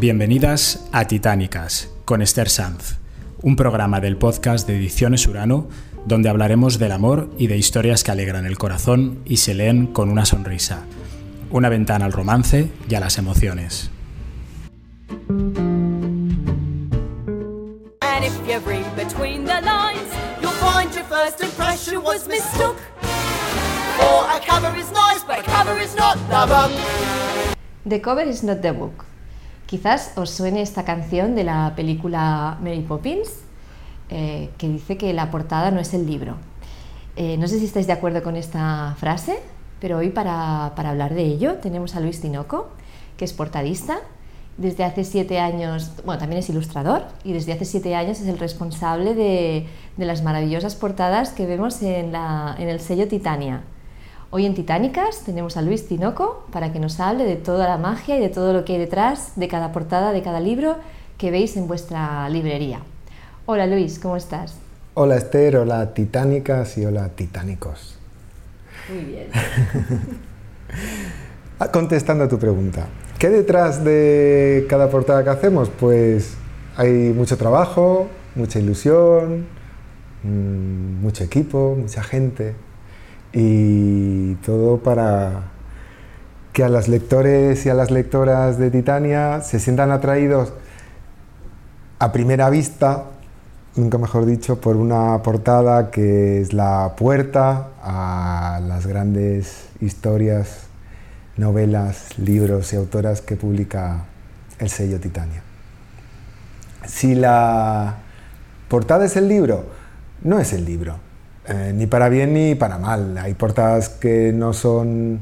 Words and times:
Bienvenidas 0.00 0.88
a 0.92 1.08
Titánicas 1.08 1.90
con 2.04 2.22
Esther 2.22 2.48
Sanz, 2.48 2.98
un 3.42 3.56
programa 3.56 3.98
del 3.98 4.16
podcast 4.16 4.64
de 4.68 4.76
Ediciones 4.76 5.26
Urano 5.26 5.66
donde 6.06 6.28
hablaremos 6.28 6.78
del 6.78 6.92
amor 6.92 7.30
y 7.36 7.48
de 7.48 7.56
historias 7.56 8.04
que 8.04 8.12
alegran 8.12 8.46
el 8.46 8.58
corazón 8.58 9.18
y 9.24 9.38
se 9.38 9.54
leen 9.54 9.88
con 9.88 10.08
una 10.08 10.24
sonrisa. 10.24 10.84
Una 11.50 11.68
ventana 11.68 12.04
al 12.04 12.12
romance 12.12 12.70
y 12.88 12.94
a 12.94 13.00
las 13.00 13.18
emociones. 13.18 13.90
The 27.84 28.00
cover 28.00 28.28
is 28.28 28.44
not 28.44 28.62
the 28.62 28.70
book. 28.70 29.07
Quizás 29.68 30.12
os 30.16 30.30
suene 30.30 30.62
esta 30.62 30.84
canción 30.84 31.34
de 31.34 31.44
la 31.44 31.74
película 31.76 32.56
Mary 32.62 32.80
Poppins, 32.80 33.28
eh, 34.08 34.48
que 34.56 34.66
dice 34.66 34.96
que 34.96 35.12
la 35.12 35.30
portada 35.30 35.70
no 35.70 35.78
es 35.78 35.92
el 35.92 36.06
libro. 36.06 36.36
Eh, 37.16 37.36
no 37.36 37.46
sé 37.48 37.58
si 37.58 37.66
estáis 37.66 37.86
de 37.86 37.92
acuerdo 37.92 38.22
con 38.22 38.34
esta 38.34 38.96
frase, 38.98 39.38
pero 39.78 39.98
hoy 39.98 40.08
para, 40.08 40.72
para 40.74 40.88
hablar 40.88 41.12
de 41.12 41.22
ello 41.24 41.56
tenemos 41.56 41.94
a 41.96 42.00
Luis 42.00 42.18
Tinoco, 42.22 42.70
que 43.18 43.26
es 43.26 43.34
portadista. 43.34 43.98
Desde 44.56 44.84
hace 44.84 45.04
siete 45.04 45.38
años, 45.38 45.92
bueno, 46.02 46.18
también 46.18 46.38
es 46.38 46.48
ilustrador 46.48 47.02
y 47.22 47.34
desde 47.34 47.52
hace 47.52 47.66
siete 47.66 47.94
años 47.94 48.22
es 48.22 48.26
el 48.26 48.38
responsable 48.38 49.14
de, 49.14 49.66
de 49.98 50.04
las 50.06 50.22
maravillosas 50.22 50.76
portadas 50.76 51.28
que 51.28 51.44
vemos 51.44 51.82
en, 51.82 52.10
la, 52.10 52.56
en 52.58 52.70
el 52.70 52.80
sello 52.80 53.06
Titania. 53.06 53.64
Hoy 54.30 54.44
en 54.44 54.54
Titánicas 54.54 55.22
tenemos 55.24 55.56
a 55.56 55.62
Luis 55.62 55.88
Tinoco 55.88 56.44
para 56.52 56.70
que 56.70 56.78
nos 56.78 57.00
hable 57.00 57.24
de 57.24 57.36
toda 57.36 57.66
la 57.66 57.78
magia 57.78 58.18
y 58.18 58.20
de 58.20 58.28
todo 58.28 58.52
lo 58.52 58.62
que 58.62 58.74
hay 58.74 58.78
detrás 58.78 59.32
de 59.36 59.48
cada 59.48 59.72
portada, 59.72 60.12
de 60.12 60.22
cada 60.22 60.38
libro 60.38 60.76
que 61.16 61.30
veis 61.30 61.56
en 61.56 61.66
vuestra 61.66 62.28
librería. 62.28 62.80
Hola 63.46 63.66
Luis, 63.66 63.98
¿cómo 63.98 64.18
estás? 64.18 64.54
Hola 64.92 65.16
Esther, 65.16 65.56
hola 65.56 65.94
Titánicas 65.94 66.76
y 66.76 66.84
hola 66.84 67.08
Titánicos. 67.08 67.98
Muy 68.90 69.04
bien. 69.04 69.28
Ah, 71.60 71.72
Contestando 71.72 72.22
a 72.22 72.28
tu 72.28 72.38
pregunta, 72.38 72.86
¿qué 73.18 73.30
detrás 73.30 73.82
de 73.82 74.64
cada 74.68 74.88
portada 74.90 75.24
que 75.24 75.30
hacemos? 75.30 75.70
Pues 75.70 76.36
hay 76.76 77.12
mucho 77.12 77.36
trabajo, 77.36 78.06
mucha 78.36 78.60
ilusión, 78.60 79.46
mm, 80.22 81.02
mucho 81.02 81.24
equipo, 81.24 81.74
mucha 81.76 82.04
gente 82.04 82.54
y 83.40 84.34
todo 84.44 84.78
para 84.78 85.44
que 86.52 86.64
a 86.64 86.68
los 86.68 86.88
lectores 86.88 87.64
y 87.66 87.68
a 87.68 87.74
las 87.74 87.92
lectoras 87.92 88.58
de 88.58 88.68
Titania 88.68 89.42
se 89.42 89.60
sientan 89.60 89.92
atraídos 89.92 90.52
a 92.00 92.10
primera 92.10 92.50
vista, 92.50 93.04
nunca 93.76 93.96
mejor 93.96 94.26
dicho, 94.26 94.60
por 94.60 94.74
una 94.74 95.22
portada 95.22 95.92
que 95.92 96.40
es 96.40 96.52
la 96.52 96.94
puerta 96.96 97.68
a 97.80 98.60
las 98.66 98.88
grandes 98.88 99.68
historias, 99.80 100.64
novelas, 101.36 102.18
libros 102.18 102.72
y 102.72 102.76
autoras 102.76 103.20
que 103.20 103.36
publica 103.36 104.06
el 104.58 104.68
sello 104.68 104.98
Titania. 104.98 105.44
Si 106.88 107.14
la 107.14 107.98
portada 108.68 109.04
es 109.04 109.16
el 109.16 109.28
libro, 109.28 109.64
no 110.24 110.40
es 110.40 110.52
el 110.52 110.64
libro, 110.64 110.96
eh, 111.48 111.72
ni 111.74 111.86
para 111.86 112.08
bien 112.08 112.34
ni 112.34 112.54
para 112.54 112.78
mal. 112.78 113.18
Hay 113.18 113.34
portadas 113.34 113.88
que 113.88 114.32
no 114.32 114.52
son 114.52 115.20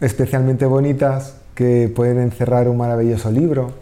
especialmente 0.00 0.66
bonitas, 0.66 1.36
que 1.54 1.92
pueden 1.94 2.18
encerrar 2.18 2.68
un 2.68 2.76
maravilloso 2.76 3.30
libro, 3.30 3.72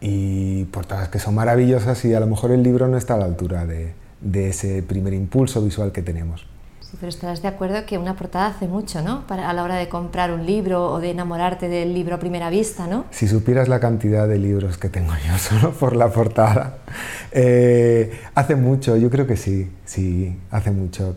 y 0.00 0.64
portadas 0.64 1.08
que 1.08 1.20
son 1.20 1.36
maravillosas 1.36 2.04
y 2.04 2.12
a 2.12 2.20
lo 2.20 2.26
mejor 2.26 2.50
el 2.50 2.62
libro 2.64 2.88
no 2.88 2.98
está 2.98 3.14
a 3.14 3.18
la 3.18 3.24
altura 3.24 3.64
de, 3.64 3.94
de 4.20 4.48
ese 4.48 4.82
primer 4.82 5.14
impulso 5.14 5.62
visual 5.62 5.92
que 5.92 6.02
tenemos. 6.02 6.51
Sí, 6.92 6.98
pero 7.00 7.08
estarás 7.08 7.40
de 7.40 7.48
acuerdo 7.48 7.86
que 7.86 7.96
una 7.96 8.16
portada 8.16 8.48
hace 8.48 8.68
mucho, 8.68 9.00
¿no? 9.00 9.26
Para, 9.26 9.48
a 9.48 9.54
la 9.54 9.62
hora 9.62 9.76
de 9.76 9.88
comprar 9.88 10.30
un 10.30 10.44
libro 10.44 10.92
o 10.92 11.00
de 11.00 11.12
enamorarte 11.12 11.70
del 11.70 11.94
libro 11.94 12.16
a 12.16 12.18
primera 12.18 12.50
vista, 12.50 12.86
¿no? 12.86 13.06
Si 13.10 13.26
supieras 13.26 13.66
la 13.68 13.80
cantidad 13.80 14.28
de 14.28 14.38
libros 14.38 14.76
que 14.76 14.90
tengo 14.90 15.14
yo 15.26 15.38
solo 15.38 15.72
por 15.72 15.96
la 15.96 16.10
portada, 16.12 16.80
eh, 17.30 18.12
hace 18.34 18.56
mucho, 18.56 18.98
yo 18.98 19.08
creo 19.08 19.26
que 19.26 19.38
sí, 19.38 19.70
sí, 19.86 20.38
hace 20.50 20.70
mucho. 20.70 21.16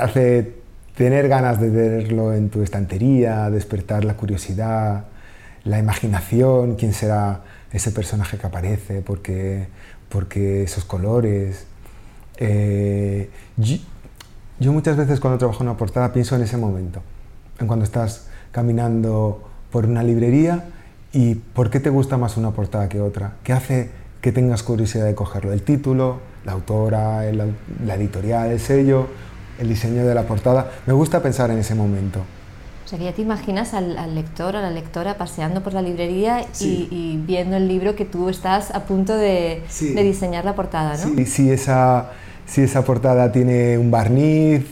Hace 0.00 0.54
tener 0.96 1.28
ganas 1.28 1.60
de 1.60 1.68
verlo 1.68 2.32
en 2.32 2.48
tu 2.48 2.62
estantería, 2.62 3.50
despertar 3.50 4.06
la 4.06 4.14
curiosidad, 4.14 5.04
la 5.64 5.78
imaginación, 5.78 6.76
quién 6.76 6.94
será 6.94 7.42
ese 7.72 7.92
personaje 7.92 8.38
que 8.38 8.46
aparece, 8.46 9.02
porque, 9.02 9.66
porque 10.08 10.62
esos 10.62 10.86
colores. 10.86 11.66
Eh, 12.38 13.28
yo, 14.60 14.72
muchas 14.72 14.96
veces 14.96 15.20
cuando 15.20 15.38
trabajo 15.38 15.62
en 15.62 15.68
una 15.68 15.76
portada 15.78 16.12
pienso 16.12 16.36
en 16.36 16.42
ese 16.42 16.56
momento, 16.56 17.00
en 17.60 17.66
cuando 17.66 17.84
estás 17.84 18.28
caminando 18.52 19.42
por 19.70 19.86
una 19.86 20.02
librería 20.02 20.64
y 21.12 21.34
por 21.36 21.70
qué 21.70 21.80
te 21.80 21.90
gusta 21.90 22.16
más 22.16 22.36
una 22.36 22.50
portada 22.50 22.88
que 22.88 23.00
otra, 23.00 23.34
qué 23.42 23.52
hace 23.52 23.90
que 24.20 24.32
tengas 24.32 24.62
curiosidad 24.62 25.04
de 25.06 25.14
cogerlo, 25.14 25.52
el 25.52 25.62
título, 25.62 26.18
la 26.44 26.52
autora, 26.52 27.26
el, 27.26 27.54
la 27.84 27.94
editorial, 27.94 28.50
el 28.50 28.58
sello, 28.60 29.06
el 29.60 29.68
diseño 29.68 30.04
de 30.04 30.14
la 30.14 30.22
portada. 30.24 30.70
Me 30.86 30.92
gusta 30.92 31.22
pensar 31.22 31.50
en 31.50 31.58
ese 31.58 31.74
momento. 31.74 32.20
O 32.84 32.88
sea, 32.88 32.98
que 32.98 33.04
ya 33.04 33.12
te 33.12 33.22
imaginas 33.22 33.74
al, 33.74 33.98
al, 33.98 34.14
lector 34.14 34.56
o 34.56 34.60
la 34.62 34.70
lectora 34.70 35.18
paseando 35.18 35.62
por 35.62 35.74
la 35.74 35.82
librería 35.82 36.46
Sí. 36.52 36.88
y, 36.90 36.96
y 36.96 37.16
viendo 37.18 37.56
el 37.56 37.68
libro 37.68 37.94
que 37.94 38.04
tú 38.06 38.28
estás 38.30 38.70
a 38.70 38.84
punto 38.86 39.14
de, 39.16 39.62
Sí. 39.68 39.92
de 39.92 40.02
diseñar 40.02 40.44
la 40.46 40.54
portada, 40.54 40.92
¿no? 40.96 41.14
Sí, 41.14 41.26
si, 41.26 41.50
esa, 41.50 42.10
si 42.48 42.62
esa 42.62 42.82
portada 42.82 43.30
tiene 43.30 43.78
un 43.78 43.90
barniz 43.90 44.64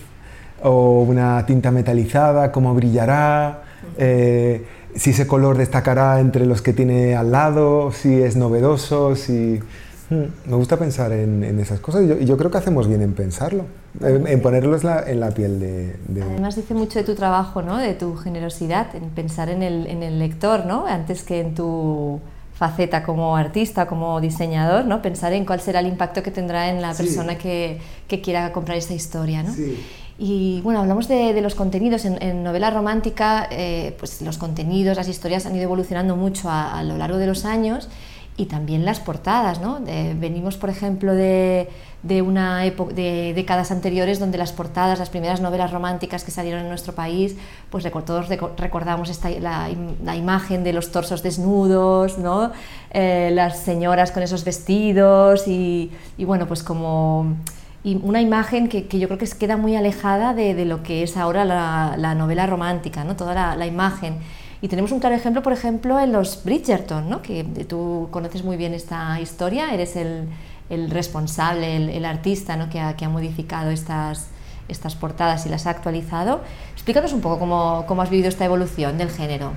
o 0.62 1.02
una 1.02 1.44
tinta 1.46 1.70
metalizada, 1.70 2.50
cómo 2.50 2.74
brillará, 2.74 3.62
eh, 3.98 4.64
si 4.94 5.10
ese 5.10 5.26
color 5.26 5.58
destacará 5.58 6.18
entre 6.20 6.46
los 6.46 6.62
que 6.62 6.72
tiene 6.72 7.14
al 7.14 7.30
lado, 7.30 7.92
si 7.92 8.20
es 8.22 8.34
novedoso, 8.36 9.14
si... 9.14 9.60
Hmm, 10.08 10.26
Me 10.48 10.54
gusta 10.56 10.76
pensar 10.76 11.10
en, 11.12 11.42
en 11.42 11.58
esas 11.58 11.80
cosas 11.80 12.04
y 12.04 12.06
yo, 12.08 12.16
yo 12.18 12.36
creo 12.36 12.48
que 12.50 12.58
hacemos 12.58 12.86
bien 12.88 13.02
en 13.02 13.12
pensarlo, 13.12 13.64
en, 14.00 14.26
en 14.28 14.40
ponerlos 14.40 14.84
la- 14.84 15.02
en 15.02 15.18
la 15.18 15.30
piel 15.32 15.58
de... 15.58 15.96
de- 16.06 16.22
Además 16.22 16.54
dice 16.54 16.74
mucho 16.74 17.00
de 17.00 17.04
tu 17.04 17.14
trabajo, 17.16 17.60
¿no? 17.60 17.76
De 17.76 17.92
tu 17.94 18.14
generosidad, 18.14 18.94
en 18.94 19.10
pensar 19.10 19.48
en 19.48 19.62
el, 19.64 19.86
en 19.88 20.04
el 20.04 20.18
lector, 20.20 20.64
¿no? 20.64 20.86
Antes 20.86 21.24
que 21.24 21.40
en 21.40 21.54
tu 21.56 22.20
faceta 22.56 23.02
como 23.02 23.36
artista, 23.36 23.86
como 23.86 24.20
diseñador, 24.20 24.86
¿no? 24.86 25.02
Pensar 25.02 25.32
en 25.34 25.44
cuál 25.44 25.60
será 25.60 25.80
el 25.80 25.86
impacto 25.86 26.22
que 26.22 26.30
tendrá 26.30 26.70
en 26.70 26.80
la 26.80 26.94
Sí. 26.94 27.02
persona 27.02 27.36
que, 27.36 27.78
que 28.08 28.20
quiera 28.20 28.50
comprar 28.52 28.78
esta 28.78 28.94
historia, 28.94 29.42
¿no? 29.42 29.52
Sí. 29.54 29.78
Y 30.18 30.62
bueno, 30.62 30.80
hablamos 30.80 31.08
de, 31.08 31.34
de 31.34 31.42
los 31.42 31.54
contenidos. 31.54 32.06
En, 32.06 32.20
en 32.22 32.42
novela 32.42 32.70
romántica, 32.70 33.46
eh, 33.50 33.94
pues 33.98 34.22
los 34.22 34.38
contenidos, 34.38 34.96
las 34.96 35.08
historias 35.08 35.44
han 35.44 35.54
ido 35.54 35.64
evolucionando 35.64 36.16
mucho 36.16 36.48
a, 36.48 36.78
a 36.78 36.82
lo 36.82 36.96
largo 36.96 37.18
de 37.18 37.26
los 37.26 37.44
años 37.44 37.88
y 38.36 38.46
también 38.46 38.84
las 38.84 39.00
portadas, 39.00 39.60
¿no? 39.60 39.80
Venimos, 39.80 40.56
por 40.58 40.68
ejemplo, 40.68 41.14
de, 41.14 41.70
de 42.02 42.20
una 42.20 42.60
de 42.60 43.32
décadas 43.34 43.70
anteriores 43.70 44.18
donde 44.18 44.36
las 44.36 44.52
portadas, 44.52 44.98
las 44.98 45.08
primeras 45.08 45.40
novelas 45.40 45.70
románticas 45.70 46.22
que 46.22 46.30
salieron 46.30 46.60
en 46.60 46.68
nuestro 46.68 46.94
país, 46.94 47.36
pues 47.70 47.84
todos 48.04 48.28
reco- 48.28 48.50
recordamos 48.58 49.08
esta, 49.08 49.30
la, 49.30 49.70
la 50.04 50.16
imagen 50.16 50.64
de 50.64 50.74
los 50.74 50.92
torsos 50.92 51.22
desnudos, 51.22 52.18
¿no? 52.18 52.52
Eh, 52.90 53.30
las 53.32 53.60
señoras 53.60 54.12
con 54.12 54.22
esos 54.22 54.44
vestidos 54.44 55.48
y, 55.48 55.90
y 56.18 56.24
bueno, 56.26 56.46
pues 56.46 56.62
como 56.62 57.36
y 57.84 57.94
una 58.02 58.20
imagen 58.20 58.68
que, 58.68 58.86
que 58.86 58.98
yo 58.98 59.06
creo 59.08 59.18
que 59.18 59.26
queda 59.28 59.56
muy 59.56 59.76
alejada 59.76 60.34
de, 60.34 60.54
de 60.54 60.64
lo 60.64 60.82
que 60.82 61.04
es 61.04 61.16
ahora 61.16 61.44
la, 61.44 61.94
la 61.96 62.14
novela 62.14 62.46
romántica, 62.46 63.04
¿no? 63.04 63.14
toda 63.16 63.32
la, 63.32 63.56
la 63.56 63.66
imagen. 63.66 64.18
Y 64.66 64.68
tenemos 64.68 64.90
un 64.90 64.98
claro 64.98 65.14
ejemplo, 65.14 65.44
por 65.44 65.52
ejemplo, 65.52 66.00
en 66.00 66.10
los 66.10 66.42
Bridgerton, 66.42 67.08
¿no? 67.08 67.22
que 67.22 67.44
tú 67.68 68.08
conoces 68.10 68.42
muy 68.42 68.56
bien 68.56 68.74
esta 68.74 69.20
historia, 69.20 69.72
eres 69.72 69.94
el, 69.94 70.24
el 70.70 70.90
responsable, 70.90 71.76
el, 71.76 71.88
el 71.88 72.04
artista 72.04 72.56
¿no? 72.56 72.68
que, 72.68 72.80
ha, 72.80 72.96
que 72.96 73.04
ha 73.04 73.08
modificado 73.08 73.70
estas, 73.70 74.26
estas 74.66 74.96
portadas 74.96 75.46
y 75.46 75.50
las 75.50 75.68
ha 75.68 75.70
actualizado. 75.70 76.40
Explícanos 76.72 77.12
un 77.12 77.20
poco 77.20 77.38
cómo, 77.38 77.84
cómo 77.86 78.02
has 78.02 78.10
vivido 78.10 78.28
esta 78.28 78.44
evolución 78.44 78.98
del 78.98 79.10
género. 79.10 79.52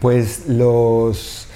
Pues 0.00 0.48
los... 0.48 1.48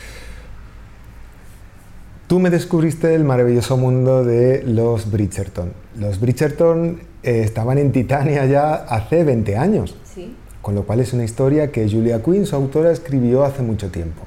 Tú 2.27 2.39
me 2.39 2.51
descubriste 2.51 3.15
el 3.15 3.25
maravilloso 3.25 3.79
mundo 3.79 4.25
de 4.25 4.63
los 4.63 5.11
Bridgerton. 5.11 5.73
Los 5.97 6.21
Bridgerton 6.21 7.01
eh, 7.23 7.45
estaban 7.45 7.79
en 7.79 7.93
Titania 7.93 8.45
ya 8.45 8.75
hace 8.75 9.25
20 9.25 9.57
años, 9.57 9.97
Sí. 10.05 10.37
Con 10.63 10.75
lo 10.75 10.85
cual 10.85 11.01
es 11.01 11.13
una 11.13 11.25
historia 11.25 11.73
que 11.73 11.89
Julia 11.89 12.23
Quinn, 12.23 12.47
su 12.47 12.57
autora, 12.57 12.91
escribió 12.91 13.45
hace 13.45 13.63
mucho 13.63 13.91
tiempo. 13.91 14.23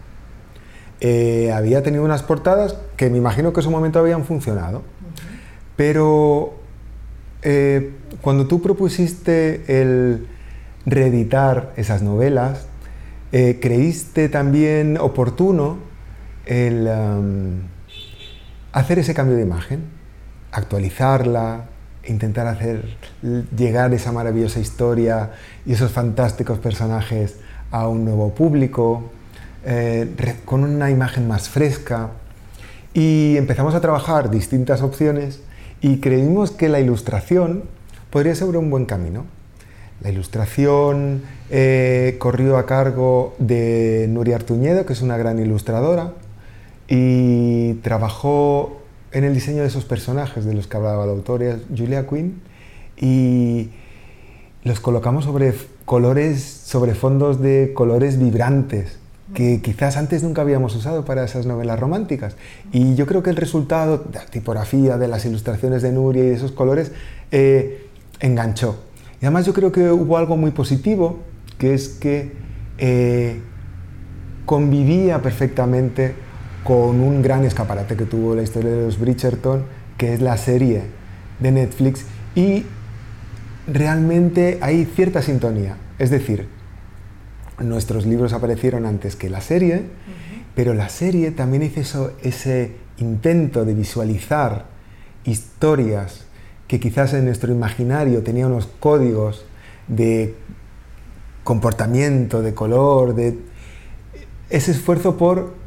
Eh, 0.99 1.51
había 1.51 1.83
tenido 1.83 2.03
unas 2.03 2.23
portadas 2.23 2.77
que 2.95 3.09
me 3.09 3.17
imagino 3.17 3.51
que 3.53 3.59
en 3.59 3.63
su 3.63 3.71
momento 3.71 3.99
habían 3.99 4.23
funcionado, 4.23 4.83
pero 5.75 6.53
eh, 7.41 7.91
cuando 8.21 8.47
tú 8.47 8.61
propusiste 8.61 9.81
el 9.81 10.27
reeditar 10.85 11.73
esas 11.75 12.01
novelas, 12.01 12.67
eh, 13.31 13.59
creíste 13.61 14.29
también 14.29 14.97
oportuno 14.97 15.77
el 16.45 16.89
hacer 18.71 18.99
ese 18.99 19.13
cambio 19.13 19.35
de 19.35 19.43
imagen, 19.43 19.83
actualizarla, 20.51 21.65
intentar 22.07 22.47
hacer 22.47 22.83
llegar 23.55 23.93
esa 23.93 24.11
maravillosa 24.11 24.59
historia 24.59 25.31
y 25.65 25.73
esos 25.73 25.91
fantásticos 25.91 26.59
personajes 26.59 27.37
a 27.71 27.87
un 27.87 28.05
nuevo 28.05 28.33
público, 28.33 29.11
eh, 29.65 30.13
con 30.45 30.63
una 30.63 30.91
imagen 30.91 31.27
más 31.27 31.49
fresca. 31.49 32.09
Y 32.93 33.35
empezamos 33.37 33.73
a 33.73 33.81
trabajar 33.81 34.29
distintas 34.29 34.81
opciones 34.81 35.41
y 35.81 35.97
creímos 35.97 36.51
que 36.51 36.69
la 36.69 36.79
ilustración 36.79 37.63
podría 38.09 38.35
ser 38.35 38.55
un 38.55 38.69
buen 38.69 38.85
camino. 38.85 39.25
La 40.01 40.11
ilustración 40.11 41.23
eh, 41.49 42.17
corrió 42.19 42.57
a 42.57 42.65
cargo 42.65 43.35
de 43.39 44.07
Nuria 44.09 44.35
Artuñedo, 44.35 44.85
que 44.85 44.93
es 44.93 45.01
una 45.01 45.17
gran 45.17 45.39
ilustradora, 45.39 46.13
y 46.87 47.75
trabajó 47.75 48.82
en 49.13 49.23
el 49.23 49.33
diseño 49.33 49.61
de 49.61 49.67
esos 49.67 49.85
personajes 49.85 50.45
de 50.45 50.53
los 50.53 50.67
que 50.67 50.77
hablaba 50.77 51.05
la 51.05 51.11
autora 51.13 51.59
Julia 51.75 52.07
Quinn 52.07 52.41
y 52.97 53.69
los 54.63 54.79
colocamos 54.79 55.25
sobre 55.25 55.53
colores, 55.85 56.41
sobre 56.43 56.95
fondos 56.95 57.41
de 57.41 57.71
colores 57.73 58.19
vibrantes 58.19 58.97
que 59.33 59.61
quizás 59.61 59.97
antes 59.97 60.21
nunca 60.23 60.41
habíamos 60.41 60.75
usado 60.75 61.05
para 61.05 61.23
esas 61.23 61.45
novelas 61.45 61.79
románticas. 61.79 62.35
Y 62.71 62.95
yo 62.95 63.07
creo 63.07 63.23
que 63.23 63.29
el 63.29 63.35
resultado 63.35 63.97
de 63.97 64.19
la 64.19 64.25
tipografía, 64.25 64.97
de 64.97 65.07
las 65.07 65.25
ilustraciones 65.25 65.81
de 65.81 65.91
Nuria 65.91 66.23
y 66.23 66.27
de 66.27 66.35
esos 66.35 66.51
colores, 66.51 66.91
eh, 67.31 67.87
enganchó. 68.19 68.83
Y 69.21 69.25
además 69.25 69.45
yo 69.45 69.53
creo 69.53 69.71
que 69.71 69.91
hubo 69.91 70.17
algo 70.17 70.37
muy 70.37 70.51
positivo, 70.51 71.19
que 71.57 71.73
es 71.73 71.89
que 71.89 72.33
eh, 72.77 73.41
convivía 74.45 75.21
perfectamente 75.21 76.13
con 76.63 77.01
un 77.01 77.21
gran 77.21 77.43
escaparate 77.43 77.95
que 77.95 78.05
tuvo 78.05 78.35
la 78.35 78.43
historia 78.43 78.71
de 78.71 78.85
los 78.85 78.99
Bridgerton, 78.99 79.65
que 79.97 80.13
es 80.13 80.21
la 80.21 80.37
serie 80.37 80.83
de 81.39 81.51
Netflix, 81.51 82.05
y 82.35 82.65
realmente 83.67 84.59
hay 84.61 84.85
cierta 84.85 85.21
sintonía. 85.21 85.77
Es 85.99 86.09
decir, 86.09 86.47
nuestros 87.59 88.05
libros 88.05 88.33
aparecieron 88.33 88.85
antes 88.85 89.15
que 89.15 89.29
la 89.29 89.41
serie, 89.41 89.83
pero 90.55 90.73
la 90.73 90.89
serie 90.89 91.31
también 91.31 91.63
hizo 91.63 92.13
ese 92.21 92.71
intento 92.97 93.65
de 93.65 93.73
visualizar 93.73 94.65
historias 95.23 96.25
que 96.67 96.79
quizás 96.79 97.13
en 97.13 97.25
nuestro 97.25 97.51
imaginario 97.51 98.23
tenían 98.23 98.51
unos 98.51 98.67
códigos 98.79 99.45
de 99.87 100.35
comportamiento, 101.43 102.41
de 102.41 102.53
color, 102.53 103.15
de 103.15 103.37
ese 104.49 104.71
esfuerzo 104.71 105.17
por 105.17 105.62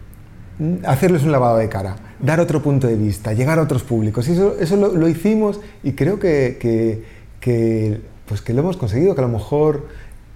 hacerles 0.85 1.23
un 1.23 1.33
lavado 1.33 1.59
de 1.59 1.69
cara, 1.69 1.97
dar 2.21 2.41
otro 2.41 2.63
punto 2.63 2.87
de 2.87 2.97
vista, 2.97 3.33
llegar 3.33 3.59
a 3.59 3.63
otros 3.63 3.83
públicos. 3.83 4.29
Y 4.29 4.33
eso, 4.33 4.57
eso 4.59 4.77
lo, 4.77 5.09
hicimos 5.09 5.61
y 5.83 5.93
creo 5.93 6.19
que, 6.19 7.03
que, 7.41 8.01
pues 8.27 8.41
que 8.41 8.53
lo 8.53 8.63
hemos 8.63 8.77
conseguido, 8.77 9.15
que 9.15 9.21
a 9.21 9.27
lo 9.27 9.33
mejor 9.33 9.89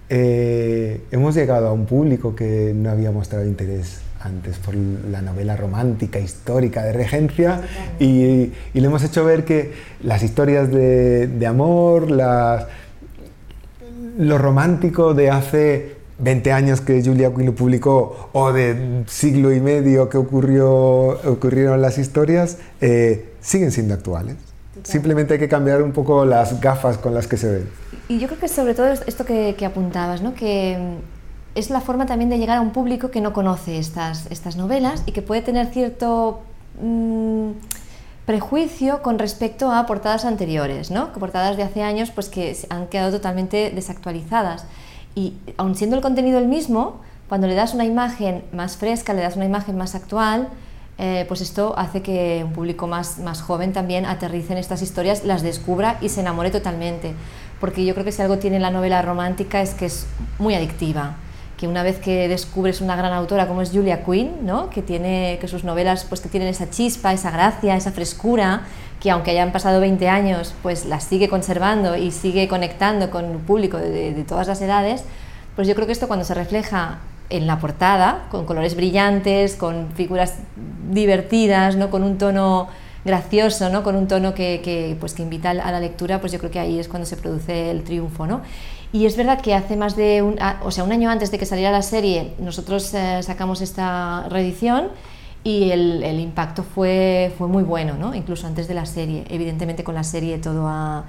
eh, 0.09 1.01
hemos 1.11 1.35
llegado 1.35 1.67
a 1.67 1.73
un 1.73 1.85
público 1.85 2.35
que 2.35 2.73
no 2.75 2.91
había 2.91 3.11
mostrado 3.11 3.45
interés 3.45 4.01
antes 4.19 4.57
por 4.59 4.75
la 4.75 5.21
novela 5.21 5.57
romántica, 5.57 6.19
histórica 6.19 6.83
de 6.83 6.93
regencia 6.93 7.61
y, 7.99 8.51
y 8.73 8.79
le 8.79 8.85
hemos 8.85 9.03
hecho 9.03 9.25
ver 9.25 9.45
que 9.45 9.73
las 10.03 10.21
historias 10.21 10.69
de, 10.71 11.25
de 11.25 11.47
amor, 11.47 12.11
las, 12.11 12.67
lo 14.19 14.37
romántico 14.37 15.15
de 15.15 15.31
hace 15.31 16.00
20 16.21 16.51
años 16.51 16.81
que 16.81 17.03
Julia 17.03 17.33
Quinn 17.33 17.47
lo 17.47 17.55
publicó 17.55 18.29
o 18.31 18.53
de 18.53 19.03
siglo 19.07 19.51
y 19.51 19.59
medio 19.59 20.07
que 20.07 20.17
ocurrió, 20.17 20.69
ocurrieron 21.29 21.81
las 21.81 21.97
historias, 21.97 22.57
eh, 22.79 23.33
siguen 23.41 23.71
siendo 23.71 23.95
actuales. 23.95 24.37
Simplemente 24.83 25.33
hay 25.33 25.39
que 25.39 25.49
cambiar 25.49 25.81
un 25.81 25.91
poco 25.91 26.25
las 26.25 26.61
gafas 26.61 26.97
con 26.97 27.13
las 27.13 27.27
que 27.27 27.37
se 27.37 27.51
ven. 27.51 27.69
Y 28.07 28.19
yo 28.19 28.27
creo 28.27 28.39
que 28.39 28.47
sobre 28.47 28.73
todo 28.73 28.87
esto 28.87 29.25
que, 29.25 29.55
apuntabas, 29.65 30.21
¿no? 30.21 30.33
que 30.33 30.77
mm, 30.79 31.57
es 31.57 31.69
la 31.69 31.81
forma 31.81 32.05
también 32.05 32.29
de 32.29 32.37
llegar 32.37 32.57
a 32.57 32.61
un 32.61 32.71
público 32.71 33.11
que 33.11 33.21
no 33.21 33.33
conoce 33.33 33.77
estas, 33.77 34.27
estas 34.31 34.55
novelas 34.55 35.03
y 35.05 35.11
que 35.11 35.21
puede 35.21 35.41
tener 35.41 35.67
cierto 35.67 36.41
mm, 36.81 37.51
prejuicio 38.25 39.01
con 39.01 39.19
respecto 39.19 39.71
a 39.71 39.85
portadas 39.85 40.25
anteriores, 40.25 40.91
¿no? 40.91 41.11
portadas 41.13 41.57
de 41.57 41.63
hace 41.63 41.83
años 41.83 42.11
pues, 42.11 42.29
que 42.29 42.55
han 42.69 42.87
quedado 42.87 43.11
totalmente 43.11 43.71
desactualizadas. 43.73 44.65
Y 45.15 45.33
aun 45.57 45.75
siendo 45.75 45.95
el 45.95 46.01
contenido 46.01 46.39
el 46.39 46.47
mismo, 46.47 47.01
cuando 47.27 47.47
le 47.47 47.55
das 47.55 47.73
una 47.73 47.85
imagen 47.85 48.43
más 48.51 48.77
fresca, 48.77 49.13
le 49.13 49.21
das 49.21 49.35
una 49.35 49.45
imagen 49.45 49.77
más 49.77 49.95
actual, 49.95 50.49
eh, 50.97 51.25
pues 51.27 51.41
esto 51.41 51.73
hace 51.77 52.01
que 52.01 52.43
un 52.45 52.53
público 52.53 52.87
más, 52.87 53.19
más 53.19 53.41
joven 53.41 53.73
también 53.73 54.05
aterrice 54.05 54.53
en 54.53 54.59
estas 54.59 54.81
historias, 54.81 55.23
las 55.23 55.41
descubra 55.41 55.97
y 56.01 56.09
se 56.09 56.21
enamore 56.21 56.51
totalmente. 56.51 57.13
Porque 57.59 57.85
yo 57.85 57.93
creo 57.93 58.05
que 58.05 58.11
si 58.11 58.21
algo 58.21 58.37
tiene 58.37 58.59
la 58.59 58.71
novela 58.71 59.01
romántica 59.01 59.61
es 59.61 59.73
que 59.73 59.85
es 59.85 60.05
muy 60.39 60.55
adictiva 60.55 61.15
que 61.61 61.67
una 61.67 61.83
vez 61.83 61.99
que 61.99 62.27
descubres 62.27 62.81
una 62.81 62.95
gran 62.95 63.13
autora 63.13 63.47
como 63.47 63.61
es 63.61 63.69
Julia 63.69 64.03
Quinn, 64.03 64.47
¿no? 64.47 64.71
que, 64.71 64.81
tiene, 64.81 65.37
que 65.39 65.47
sus 65.47 65.63
novelas 65.63 66.05
pues, 66.05 66.19
que 66.19 66.27
tienen 66.27 66.49
esa 66.49 66.71
chispa, 66.71 67.13
esa 67.13 67.29
gracia, 67.29 67.75
esa 67.75 67.91
frescura, 67.91 68.63
que 69.01 69.09
aunque 69.09 69.31
hayan 69.31 69.51
pasado 69.51 69.81
20 69.81 70.07
años, 70.07 70.53
pues 70.61 70.85
las 70.85 71.03
sigue 71.03 71.27
conservando 71.27 71.97
y 71.97 72.11
sigue 72.11 72.47
conectando 72.47 73.09
con 73.09 73.25
un 73.25 73.39
público 73.39 73.77
de, 73.77 74.23
todas 74.27 74.47
las 74.47 74.61
edades, 74.61 75.03
pues 75.55 75.67
yo 75.67 75.73
creo 75.73 75.87
que 75.87 75.93
esto 75.93 76.07
cuando 76.07 76.23
se 76.23 76.35
refleja 76.35 76.99
en 77.31 77.47
la 77.47 77.57
portada, 77.57 78.27
con 78.29 78.45
colores 78.45 78.75
brillantes, 78.75 79.55
con 79.55 79.89
figuras 79.95 80.35
divertidas, 80.91 81.75
¿no? 81.77 81.89
con 81.89 82.03
un 82.03 82.19
tono 82.19 82.67
gracioso, 83.03 83.69
¿no? 83.69 83.81
con 83.81 83.95
un 83.95 84.07
tono 84.07 84.35
que, 84.35 84.95
pues, 84.99 85.15
que 85.15 85.23
invita 85.23 85.49
a 85.49 85.71
la 85.71 85.79
lectura, 85.79 86.19
pues 86.19 86.31
yo 86.31 86.37
creo 86.37 86.51
que 86.51 86.59
ahí 86.59 86.77
es 86.77 86.87
cuando 86.87 87.07
se 87.07 87.17
produce 87.17 87.71
el 87.71 87.83
triunfo. 87.83 88.27
¿no? 88.27 88.41
Y 88.93 89.07
es 89.07 89.17
verdad 89.17 89.41
que 89.41 89.55
hace 89.55 89.77
más 89.77 89.95
de 89.95 90.21
un, 90.21 90.37
o 90.61 90.69
sea, 90.69 90.83
un 90.83 90.91
año 90.91 91.09
antes 91.09 91.31
de 91.31 91.39
que 91.39 91.47
saliera 91.47 91.71
la 91.71 91.81
serie, 91.81 92.33
nosotros 92.37 92.93
eh, 92.93 93.23
sacamos 93.23 93.61
esta 93.61 94.27
reedición 94.29 94.89
y 95.43 95.71
el, 95.71 96.03
el, 96.03 96.19
impacto 96.19 96.63
fue, 96.63 97.33
fue 97.37 97.47
muy 97.47 97.63
bueno, 97.63 97.95
¿no? 97.97 98.13
incluso 98.13 98.45
antes 98.45 98.67
de 98.67 98.75
la 98.75 98.85
serie. 98.85 99.25
Evidentemente 99.29 99.83
con 99.83 99.95
la 99.95 100.03
serie 100.03 100.37
todo, 100.37 100.67
ha, 100.67 101.05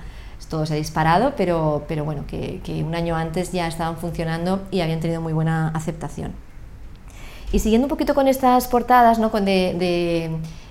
todo 0.49 0.65
se 0.65 0.75
ha 0.75 0.77
disparado, 0.77 1.35
pero, 1.37 1.85
pero 1.87 2.05
bueno, 2.05 2.25
que, 2.27 2.61
que, 2.65 2.83
un 2.83 2.95
año 2.95 3.15
antes 3.15 3.53
ya 3.53 3.67
estaban 3.67 3.97
funcionando 3.99 4.63
y 4.71 4.81
habían 4.81 5.01
tenido 5.01 5.21
muy 5.21 5.35
buena 5.35 5.69
aceptación. 5.69 6.33
Y 7.53 7.59
siguiendo 7.59 7.87
un 7.87 7.91
poquito 7.91 8.15
con 8.15 8.27
estas 8.27 8.69
portadas 8.69 9.19
¿no? 9.19 9.31
con 9.31 9.45
de, 9.45 9.77
de 9.79 10.31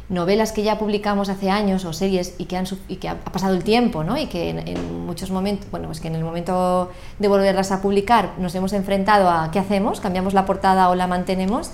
novelas 0.09 0.51
que 0.51 0.63
ya 0.63 0.79
publicamos 0.79 1.29
hace 1.29 1.51
años 1.51 1.85
o 1.85 1.93
series 1.93 2.33
y 2.39 2.45
que, 2.45 2.57
han, 2.57 2.65
y 2.88 2.95
que 2.95 3.09
ha, 3.09 3.19
pasado 3.19 3.53
el 3.53 3.63
tiempo 3.63 4.03
¿no? 4.03 4.17
y 4.17 4.25
que 4.25 4.50
en, 4.50 4.67
en, 4.67 5.05
muchos 5.05 5.29
momentos, 5.29 5.69
bueno, 5.69 5.91
es 5.91 6.00
que 6.00 6.07
en 6.07 6.15
el 6.15 6.24
momento 6.24 6.89
de 7.19 7.27
volverlas 7.27 7.71
a 7.71 7.81
publicar 7.83 8.31
nos 8.39 8.55
hemos 8.55 8.74
enfrentado 8.74 9.29
a 9.29 9.51
qué 9.51 9.59
hacemos, 9.59 10.01
cambiamos 10.01 10.33
la 10.33 10.45
portada 10.45 10.89
o 10.89 10.95
la 10.95 11.05
mantenemos 11.05 11.69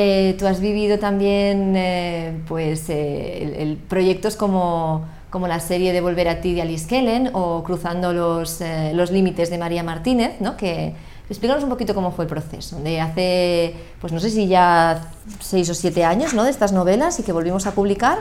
eh, 0.00 0.36
tú 0.38 0.46
has 0.46 0.60
vivido 0.60 1.00
también 1.00 1.74
eh, 1.74 2.32
pues, 2.46 2.84
eh, 2.86 3.76
proyectos 3.88 4.36
como, 4.36 5.04
como, 5.28 5.48
la 5.48 5.58
serie 5.58 5.92
de 5.92 6.00
Volver 6.00 6.28
a 6.28 6.40
ti 6.40 6.54
de 6.54 6.62
Alice 6.62 6.86
Kellen 6.86 7.30
o 7.32 7.64
Cruzando 7.64 8.12
los, 8.12 8.62
los 8.92 9.10
Límites 9.10 9.50
de 9.50 9.58
María 9.58 9.82
Martínez, 9.82 10.36
¿no? 10.38 10.56
que 10.56 10.94
explícanos 11.28 11.64
un 11.64 11.70
poquito 11.70 11.96
cómo 11.96 12.12
fue 12.12 12.26
el 12.26 12.28
proceso, 12.28 12.78
de 12.78 13.00
hace, 13.00 13.74
pues 14.00 14.12
no 14.12 14.20
sé 14.20 14.30
si 14.30 14.46
ya 14.46 15.10
seis 15.40 15.68
o 15.68 15.74
siete 15.74 16.04
años 16.04 16.32
¿no? 16.32 16.44
de 16.44 16.50
estas 16.50 16.70
novelas 16.70 17.18
y 17.18 17.24
que 17.24 17.32
volvimos 17.32 17.66
a 17.66 17.72
publicar, 17.72 18.18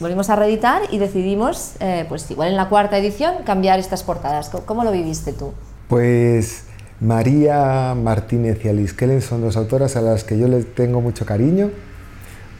volvimos 0.00 0.30
a 0.30 0.34
reeditar 0.34 0.82
y 0.90 0.98
decidimos, 0.98 1.74
pues 2.08 2.28
igual 2.32 2.48
en 2.48 2.56
la 2.56 2.68
cuarta 2.68 2.98
edición, 2.98 3.44
cambiar 3.44 3.78
estas 3.78 4.02
portadas. 4.02 4.50
¿Cómo 4.66 4.82
lo 4.82 4.90
viviste 4.90 5.32
tú? 5.32 5.52
Pues 5.86 6.63
María 7.00 7.94
Martínez 7.94 8.64
y 8.64 8.68
Alice 8.68 8.94
Kellen 8.94 9.20
son 9.20 9.42
dos 9.42 9.56
autoras 9.56 9.96
a 9.96 10.00
las 10.00 10.24
que 10.24 10.38
yo 10.38 10.48
les 10.48 10.74
tengo 10.74 11.00
mucho 11.00 11.26
cariño 11.26 11.70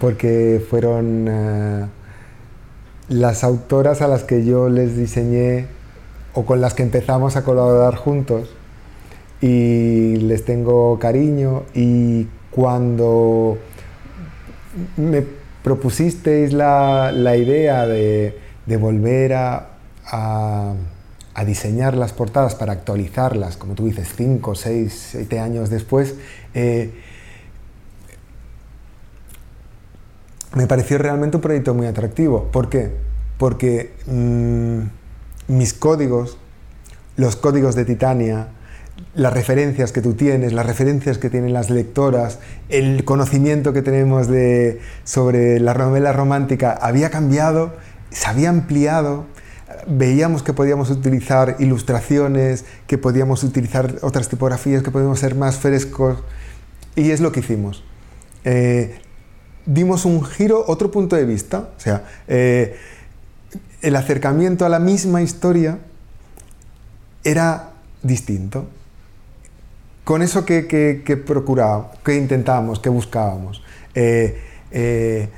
porque 0.01 0.65
fueron 0.69 1.27
eh, 1.29 1.87
las 3.09 3.45
autoras 3.45 4.03
a 4.03 4.09
las 4.09 4.25
que 4.25 4.45
yo 4.45 4.69
les 4.69 4.97
diseñé 4.97 5.67
o 6.35 6.45
con 6.45 6.61
las 6.61 6.75
que 6.75 6.83
empezamos 6.83 7.37
a 7.37 7.45
colaborar 7.45 7.95
juntos 7.95 8.51
y 9.41 10.17
les 10.17 10.45
tengo 10.45 10.99
cariño 10.99 11.63
y 11.75 12.27
cuando 12.51 13.59
me 14.97 15.23
propusisteis 15.63 16.53
la, 16.53 17.13
idea 17.37 17.87
de, 17.87 18.37
volver 18.79 19.35
a 19.35 20.75
diseñar 21.43 21.97
las 21.97 22.13
portadas 22.13 22.55
para 22.55 22.73
actualizarlas, 22.73 23.57
como 23.57 23.75
tú 23.75 23.87
dices, 23.87 24.09
5, 24.17 24.55
6, 24.55 25.09
7 25.13 25.41
años 25.41 25.71
después, 25.71 26.15
eh, 26.55 26.93
me 30.55 30.67
pareció 30.69 30.99
realmente 30.99 31.37
un 31.37 31.43
proyecto 31.43 31.75
muy 31.75 31.87
atractivo. 31.87 32.45
¿Por 32.53 32.69
qué? 32.69 32.93
Porque 33.39 33.95
mm, 34.07 35.53
mis 35.53 35.75
códigos, 35.75 36.39
los 37.17 37.35
códigos 37.35 37.75
de 37.75 37.85
Titania, 37.85 38.49
las 39.15 39.33
referencias 39.33 39.93
que 39.93 40.01
tú 40.01 40.15
tienes, 40.15 40.53
las 40.53 40.67
referencias 40.67 41.19
que 41.19 41.31
tienen 41.31 41.53
las 41.53 41.71
lectoras, 41.71 42.39
el 42.69 43.05
conocimiento 43.05 43.73
que 43.73 43.83
tenemos 43.83 44.29
de, 44.29 44.81
sobre 45.05 45.61
la 45.61 45.75
novela 45.75 46.13
romántica 46.13 46.73
había 46.73 47.11
cambiado, 47.11 47.75
se 48.11 48.27
había 48.29 48.51
ampliado, 48.51 49.27
veíamos 49.87 50.43
que 50.43 50.53
podíamos 50.53 50.91
utilizar 50.91 51.57
ilustraciones, 51.59 52.65
que 52.87 52.99
podíamos 52.99 53.43
utilizar 53.43 53.97
otras 54.03 54.29
tipografías, 54.29 54.83
que 54.83 54.91
podíamos 54.91 55.19
ser 55.19 55.35
más 55.35 55.57
frescos, 55.57 56.19
y 56.97 57.11
es 57.11 57.21
lo 57.21 57.33
que 57.33 57.41
hicimos. 57.41 57.85
Eh, 58.45 58.99
dimos 59.67 60.05
un 60.05 60.25
giro, 60.25 60.65
otro 60.67 60.91
punto 60.91 61.17
de 61.17 61.25
vista, 61.25 61.71
o 61.77 61.81
sea, 61.81 62.05
eh, 62.29 62.77
el 63.83 63.97
acercamiento 63.97 64.65
a 64.65 64.69
la 64.69 64.79
misma 64.79 65.23
historia 65.23 65.79
era 67.23 67.71
distinto. 68.03 68.67
Con 70.05 70.23
eso 70.23 70.45
que, 70.45 70.67
que, 70.67 71.03
que 71.05 71.17
procurábamos, 71.17 71.99
que 72.05 72.17
intentábamos, 72.17 72.79
que 72.79 72.91
buscábamos. 72.91 73.63
Eh, 73.95 75.29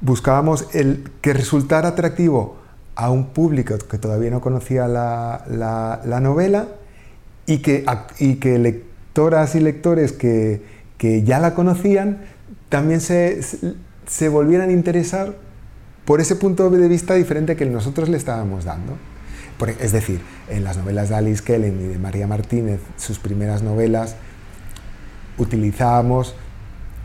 buscábamos 0.00 0.68
el 0.72 1.10
que 1.20 1.32
resultara 1.32 1.88
atractivo 1.88 2.63
a 2.96 3.10
un 3.10 3.26
público 3.28 3.76
que 3.78 3.98
todavía 3.98 4.30
no 4.30 4.40
conocía 4.40 4.86
la, 4.88 5.44
la, 5.48 6.20
novela 6.20 6.68
y 7.46 7.58
que, 7.58 7.84
y 8.18 8.36
que 8.36 8.58
lectoras 8.58 9.54
y 9.54 9.60
lectores 9.60 10.12
que, 10.12 10.62
que 10.98 11.22
ya 11.22 11.38
la 11.40 11.54
conocían 11.54 12.22
también 12.68 13.00
se, 13.00 13.40
se 14.06 14.28
volvieran 14.28 14.68
a 14.70 14.72
interesar 14.72 15.34
por 16.04 16.20
ese 16.20 16.36
punto 16.36 16.70
de 16.70 16.88
vista 16.88 17.14
diferente 17.14 17.56
que 17.56 17.66
nosotros 17.66 18.08
le 18.08 18.16
estábamos 18.16 18.64
dando. 18.64 18.96
Es 19.80 19.92
decir, 19.92 20.20
en 20.48 20.64
las 20.64 20.76
novelas 20.76 21.08
de 21.08 21.14
Alice 21.14 21.42
Kellen 21.42 21.80
y 21.80 21.84
de 21.88 21.98
María 21.98 22.26
Martínez, 22.26 22.80
sus 22.96 23.18
primeras 23.18 23.62
novelas, 23.62 24.16
utilizábamos 25.38 26.34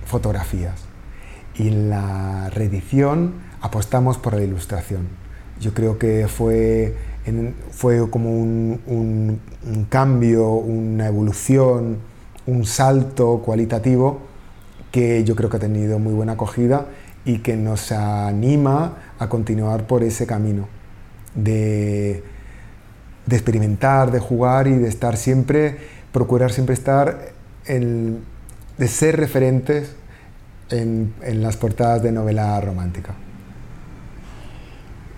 fotografías. 0.05 0.81
Y 1.55 1.69
en 1.69 1.89
la 1.89 2.50
reedición 2.50 3.36
apostamos 3.62 4.17
por 4.17 4.34
la 4.34 4.43
ilustración. 4.43 5.08
Yo 5.59 5.73
creo 5.73 5.97
que 5.97 6.27
fue, 6.27 6.95
fue 7.71 8.09
como 8.09 8.31
un, 8.31 9.39
cambio, 9.89 10.51
una 10.51 11.07
evolución, 11.07 11.97
un 12.47 12.65
salto 12.65 13.41
cualitativo 13.43 14.19
que 14.91 15.23
yo 15.23 15.35
creo 15.35 15.49
que 15.49 15.57
ha 15.57 15.59
tenido 15.59 15.99
muy 15.99 16.13
buena 16.13 16.33
acogida 16.33 16.85
y 17.25 17.39
que 17.39 17.55
nos 17.55 17.91
anima 17.91 18.97
a 19.19 19.29
continuar 19.29 19.85
por 19.85 20.03
ese 20.03 20.25
camino 20.25 20.67
de, 21.35 22.23
de 23.25 23.35
experimentar, 23.35 24.11
de 24.11 24.19
jugar 24.19 24.67
y 24.67 24.75
de 24.75 24.87
estar 24.87 25.17
siempre, 25.17 25.77
procurar 26.11 26.51
siempre 26.51 26.73
estar, 26.73 27.33
de 27.65 28.87
ser 28.87 29.17
referentes 29.17 29.95
en, 30.71 31.13
en, 31.21 31.41
las 31.41 31.57
portadas 31.57 32.01
de 32.01 32.11
novela 32.11 32.59
romántica. 32.61 33.13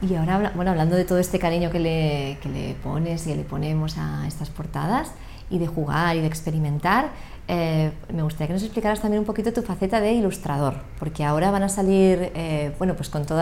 Y 0.02 0.16
ahora, 0.16 0.52
bueno, 0.56 0.72
hablando 0.72 0.96
de 0.96 1.06
todo 1.06 1.20
este 1.20 1.38
cariño 1.38 1.70
que 1.70 1.80
le, 1.80 2.38
que 2.42 2.50
le 2.50 2.74
pones 2.76 3.28
y 3.28 3.36
le 3.36 3.44
ponemos 3.44 3.98
a 3.98 4.26
estas 4.28 4.50
portadas, 4.50 5.14
y 5.52 5.60
de 5.60 5.68
jugar 5.68 6.16
y 6.16 6.22
de 6.22 6.28
experimentar, 6.28 7.10
eh, 7.48 7.92
me 8.12 8.24
gustaría 8.24 8.48
que 8.48 8.54
nos 8.54 8.64
explicaras 8.64 9.02
también 9.02 9.20
un 9.20 9.26
poquito 9.26 9.52
tu 9.52 9.62
faceta 9.62 10.00
de 10.00 10.14
ilustrador, 10.14 10.76
porque 10.98 11.24
ahora 11.24 11.52
van 11.52 11.64
a 11.64 11.70
salir, 11.70 12.32
eh, 12.34 12.74
bueno, 12.80 12.96
pues 12.96 13.10
con 13.10 13.26
todo 13.26 13.42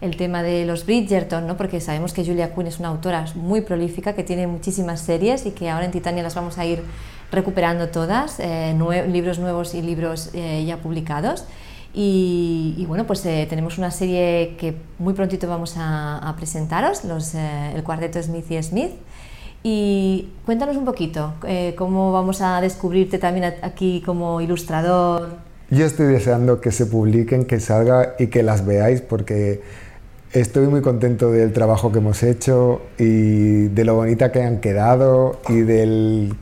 el 0.00 0.16
tema 0.16 0.42
de 0.44 0.64
los 0.64 0.86
Bridgerton, 0.86 1.46
¿no? 1.46 1.56
porque 1.56 1.80
sabemos 1.80 2.12
que 2.12 2.24
Julia 2.24 2.54
Quinn 2.54 2.68
es 2.68 2.78
una 2.78 2.88
autora 2.88 3.26
muy 3.34 3.62
prolífica 3.62 4.14
que 4.14 4.22
tiene 4.22 4.46
muchísimas 4.46 5.00
series 5.00 5.44
y 5.44 5.50
que 5.50 5.68
ahora 5.68 5.84
en 5.84 5.90
Titania 5.90 6.22
las 6.22 6.36
vamos 6.36 6.56
a 6.56 6.64
ir 6.64 6.84
recuperando 7.32 7.88
todas, 7.88 8.38
eh, 8.38 8.76
libros 9.08 9.40
nuevos 9.40 9.74
y 9.74 9.82
libros 9.82 10.30
ya 10.32 10.76
publicados. 10.78 11.44
Y, 12.00 12.84
bueno, 12.86 13.08
pues 13.08 13.22
tenemos 13.22 13.76
una 13.76 13.90
serie 13.90 14.54
que 14.56 14.76
muy 15.00 15.14
prontito 15.14 15.48
vamos 15.48 15.74
a, 15.76 16.32
presentaros, 16.36 17.02
los, 17.02 17.34
el 17.34 17.82
cuarteto 17.82 18.22
Smith 18.22 18.48
y 18.52 18.62
Smith. 18.62 18.92
Y 19.64 20.28
cuéntanos 20.46 20.76
un 20.76 20.84
poquito, 20.84 21.34
eh, 21.44 21.74
cómo 21.76 22.12
vamos 22.12 22.40
a 22.40 22.60
descubrirte 22.60 23.18
también 23.18 23.52
aquí 23.62 24.00
como 24.06 24.40
ilustrador. 24.40 25.38
Yo 25.70 25.86
estoy 25.86 26.06
deseando 26.06 26.60
que 26.60 26.70
se 26.70 26.86
publiquen, 26.86 27.44
que 27.44 27.58
salga 27.58 28.14
y 28.16 28.28
que 28.28 28.44
las 28.44 28.64
veáis 28.64 29.00
porque 29.00 29.60
estoy 30.32 30.68
muy 30.68 30.82
contento 30.82 31.32
del 31.32 31.52
trabajo 31.52 31.90
que 31.90 31.98
hemos 31.98 32.22
hecho 32.22 32.80
y 32.96 33.66
de 33.66 33.84
lo 33.84 33.96
bonita 33.96 34.30
que 34.30 34.44
han 34.44 34.60
quedado 34.60 35.40
y 35.48 35.62
del 35.62 36.36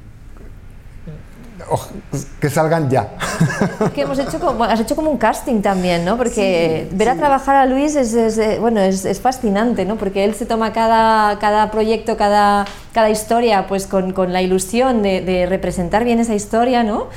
que 2.41 2.51
salgan 2.51 2.89
ya. 2.91 3.09
Que 3.95 4.03
hemos 4.03 4.19
hecho 4.19 4.39
como, 4.39 4.65
has 4.65 4.81
hecho 4.81 4.97
como 4.97 5.11
un 5.11 5.19
casting 5.19 5.61
también, 5.63 6.05
¿no? 6.05 6.17
Porque 6.17 6.89
ver 6.93 7.09
a 7.09 7.17
trabajar 7.17 7.57
a 7.57 7.67
Luis 7.67 7.97
es, 7.97 8.15
eh, 8.15 8.59
bueno, 8.61 8.81
es, 8.81 9.05
es, 9.05 9.21
fascinante, 9.21 9.85
¿no? 9.85 9.97
Porque 9.97 10.25
él 10.25 10.35
se 10.35 10.47
toma 10.47 10.73
cada, 10.73 11.39
cada 11.39 11.71
proyecto, 11.71 12.17
cada, 12.17 12.67
cada 12.93 13.11
historia, 13.11 13.67
pues 13.67 13.87
con, 13.87 14.13
con 14.13 14.33
la 14.33 14.43
ilusión 14.43 15.03
de, 15.03 15.21
de, 15.21 15.47
representar 15.47 16.05
bien 16.05 16.21
esa 16.21 16.35
historia, 16.35 16.83
¿no? 16.83 17.09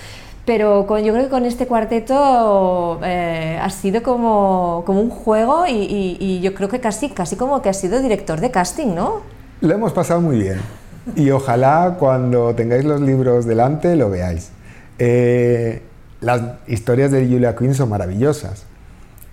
Pero 0.45 0.87
con, 0.87 1.03
yo 1.03 1.13
creo 1.13 1.25
que 1.25 1.29
con 1.29 1.45
este 1.45 1.67
cuarteto 1.67 2.99
eh, 3.03 3.59
ha 3.61 3.69
sido 3.69 4.01
como, 4.01 4.83
como 4.85 5.01
un 5.01 5.09
juego 5.09 5.67
y, 5.67 5.71
y, 5.71 6.17
y 6.19 6.39
yo 6.41 6.53
creo 6.53 6.69
que 6.69 6.79
casi, 6.79 7.09
casi 7.09 7.35
como 7.35 7.61
que 7.61 7.69
ha 7.69 7.73
sido 7.73 8.01
director 8.01 8.39
de 8.39 8.51
casting, 8.51 8.95
¿no? 8.95 9.21
Lo 9.61 9.73
hemos 9.73 9.91
pasado 9.93 10.21
muy 10.21 10.39
bien 10.39 10.78
y 11.15 11.31
ojalá 11.31 11.95
cuando 11.99 12.55
tengáis 12.55 12.85
los 12.85 13.01
libros 13.01 13.45
delante 13.45 13.95
lo 13.95 14.09
veáis. 14.09 14.49
Eh, 14.97 15.81
las 16.21 16.41
historias 16.67 17.11
de 17.11 17.25
Julia 17.25 17.55
Quinn 17.55 17.73
son 17.73 17.89
maravillosas 17.89 18.65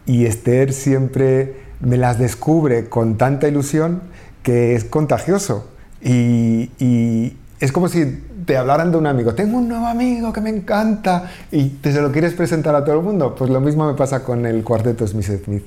y 0.06 0.26
Esther 0.26 0.72
siempre 0.72 1.56
me 1.80 1.96
las 1.96 2.18
descubre 2.18 2.88
con 2.88 3.18
tanta 3.18 3.48
ilusión 3.48 4.02
que 4.42 4.74
es 4.74 4.84
contagioso 4.84 5.68
y, 6.00 6.70
y, 6.78 7.36
es 7.58 7.72
como 7.72 7.88
si 7.88 8.22
te 8.44 8.56
hablaran 8.56 8.92
de 8.92 8.98
un 8.98 9.06
amigo, 9.06 9.34
tengo 9.34 9.58
un 9.58 9.68
nuevo 9.68 9.86
amigo 9.86 10.32
que 10.32 10.40
me 10.40 10.50
encanta 10.50 11.30
y 11.50 11.70
te 11.70 11.92
se 11.92 12.00
lo 12.00 12.12
quieres 12.12 12.34
presentar 12.34 12.74
a 12.76 12.84
todo 12.84 12.96
el 12.96 13.02
mundo. 13.02 13.34
Pues 13.34 13.50
lo 13.50 13.60
mismo 13.60 13.86
me 13.86 13.94
pasa 13.94 14.22
con 14.22 14.46
el 14.46 14.62
cuarteto 14.62 15.06
Smith 15.06 15.42
Smith, 15.44 15.64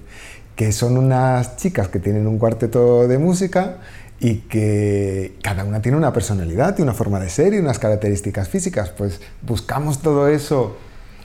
que 0.55 0.71
son 0.71 0.97
unas 0.97 1.57
chicas 1.57 1.87
que 1.89 1.99
tienen 1.99 2.27
un 2.27 2.37
cuarteto 2.37 3.07
de 3.07 3.17
música 3.17 3.77
y 4.19 4.35
que 4.35 5.37
cada 5.41 5.63
una 5.63 5.81
tiene 5.81 5.97
una 5.97 6.11
personalidad 6.11 6.77
y 6.77 6.81
una 6.81 6.93
forma 6.93 7.19
de 7.19 7.29
ser 7.29 7.53
y 7.53 7.59
unas 7.59 7.79
características 7.79 8.49
físicas. 8.49 8.89
Pues 8.89 9.21
buscamos 9.41 10.01
todo 10.01 10.27
eso 10.27 10.77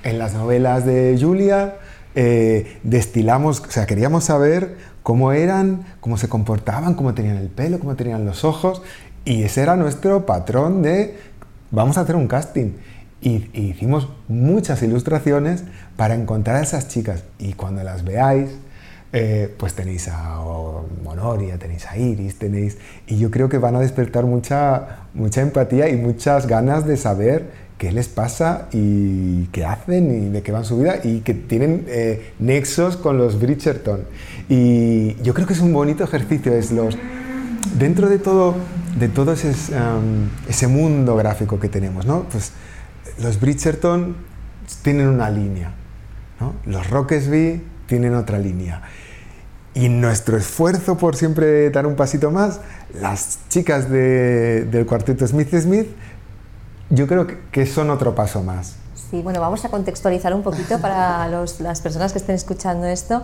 en 0.05 0.19
las 0.19 0.35
novelas 0.35 0.85
de 0.85 1.19
Julia, 1.21 1.77
eh, 2.15 2.79
destilamos, 2.83 3.61
o 3.61 3.71
sea, 3.71 3.87
queríamos 3.87 4.25
saber 4.25 4.77
cómo 5.03 5.33
eran, 5.33 5.85
cómo 6.01 6.17
se 6.19 6.29
comportaban, 6.29 6.95
cómo 6.95 7.15
tenían 7.15 7.37
el 7.37 7.49
pelo, 7.49 7.81
cómo 7.81 7.97
tenían 7.97 8.25
los 8.25 8.45
ojos, 8.45 8.83
y 9.25 9.43
ese 9.43 9.63
era 9.63 9.77
nuestro 9.77 10.27
patrón 10.27 10.83
de 10.83 11.19
vamos 11.71 11.99
a 11.99 12.03
hacer 12.03 12.17
un 12.17 12.29
casting. 12.29 12.73
Y, 13.21 13.49
y 13.55 13.71
hicimos 13.71 14.11
muchas 14.29 14.83
ilustraciones 14.83 15.65
para 15.97 16.15
encontrar 16.15 16.57
a 16.57 16.63
esas 16.63 16.89
chicas, 16.89 17.25
y 17.39 17.55
cuando 17.55 17.83
las 17.83 18.05
veáis, 18.05 18.51
eh, 19.17 19.55
pues 19.57 19.75
tenéis 19.75 20.09
a 20.09 20.41
Monoria, 21.05 21.57
tenéis 21.57 21.87
a 21.87 21.97
Iris, 21.97 22.37
tenéis... 22.37 22.79
Y 23.07 23.17
yo 23.17 23.31
creo 23.31 23.49
que 23.49 23.59
van 23.59 23.77
a 23.77 23.81
despertar 23.81 24.25
mucha, 24.25 25.07
mucha 25.15 25.41
empatía 25.41 25.89
y 25.89 25.97
muchas 25.97 26.49
ganas 26.49 26.85
de 26.85 26.97
saber 26.97 27.49
qué 27.79 27.93
les 27.93 28.09
pasa 28.09 28.67
y 28.73 29.45
qué 29.53 29.65
hacen 29.65 30.11
y 30.11 30.31
de 30.31 30.43
qué 30.43 30.51
van 30.51 30.65
su 30.65 30.79
vida 30.79 30.97
y 31.05 31.21
que 31.21 31.33
tienen 31.33 31.85
eh, 31.87 32.33
nexos 32.41 32.97
con 32.97 33.17
los 33.17 33.41
Bridgerton. 33.41 34.01
Y 34.49 35.15
yo 35.23 35.33
creo 35.33 35.47
que 35.47 35.53
es 35.53 35.61
un 35.61 35.73
bonito 35.73 36.03
ejercicio, 36.03 36.53
es 36.53 36.73
los... 36.73 36.99
Dentro 37.79 38.09
de 38.09 38.19
todo, 38.19 38.57
de 38.99 39.09
todo 39.09 39.33
ese, 39.33 39.55
um, 39.77 40.73
mundo 40.73 41.15
gráfico 41.15 41.61
que 41.61 41.69
tenemos, 41.69 42.05
¿no? 42.05 42.25
Pues 42.25 42.51
los 43.23 43.41
Bridgerton 43.41 44.17
tienen 44.83 45.07
una 45.07 45.31
línea, 45.31 45.73
¿no? 46.41 46.55
Los 46.67 46.91
Rockesby 46.91 47.63
tienen 47.87 48.15
otra 48.15 48.39
línea. 48.39 48.83
Y 49.75 49.89
nuestro 49.89 50.37
esfuerzo 50.37 50.97
por 50.97 51.17
siempre 51.17 51.71
dar 51.71 51.87
un 51.87 51.97
pasito 51.97 52.31
más, 52.31 52.61
las 53.01 53.39
chicas 53.49 53.91
de, 53.91 54.65
del 54.67 54.87
cuarteto 54.87 55.27
Smith 55.27 55.53
Smith, 55.55 55.89
yo 56.91 57.07
creo 57.07 57.27
que 57.51 57.67
son 57.67 57.91
otro 57.91 58.15
paso 58.15 58.43
más. 58.43 58.77
Sí, 59.11 59.21
bueno, 59.23 59.41
vamos 59.41 59.65
a 59.65 59.69
contextualizar 59.69 60.33
un 60.35 60.43
poquito 60.43 60.81
para 60.81 61.29
los, 61.29 61.61
las 61.61 61.81
personas 61.81 62.13
que 62.13 62.19
estén 62.19 62.35
escuchando 62.35 62.87
esto. 62.87 63.23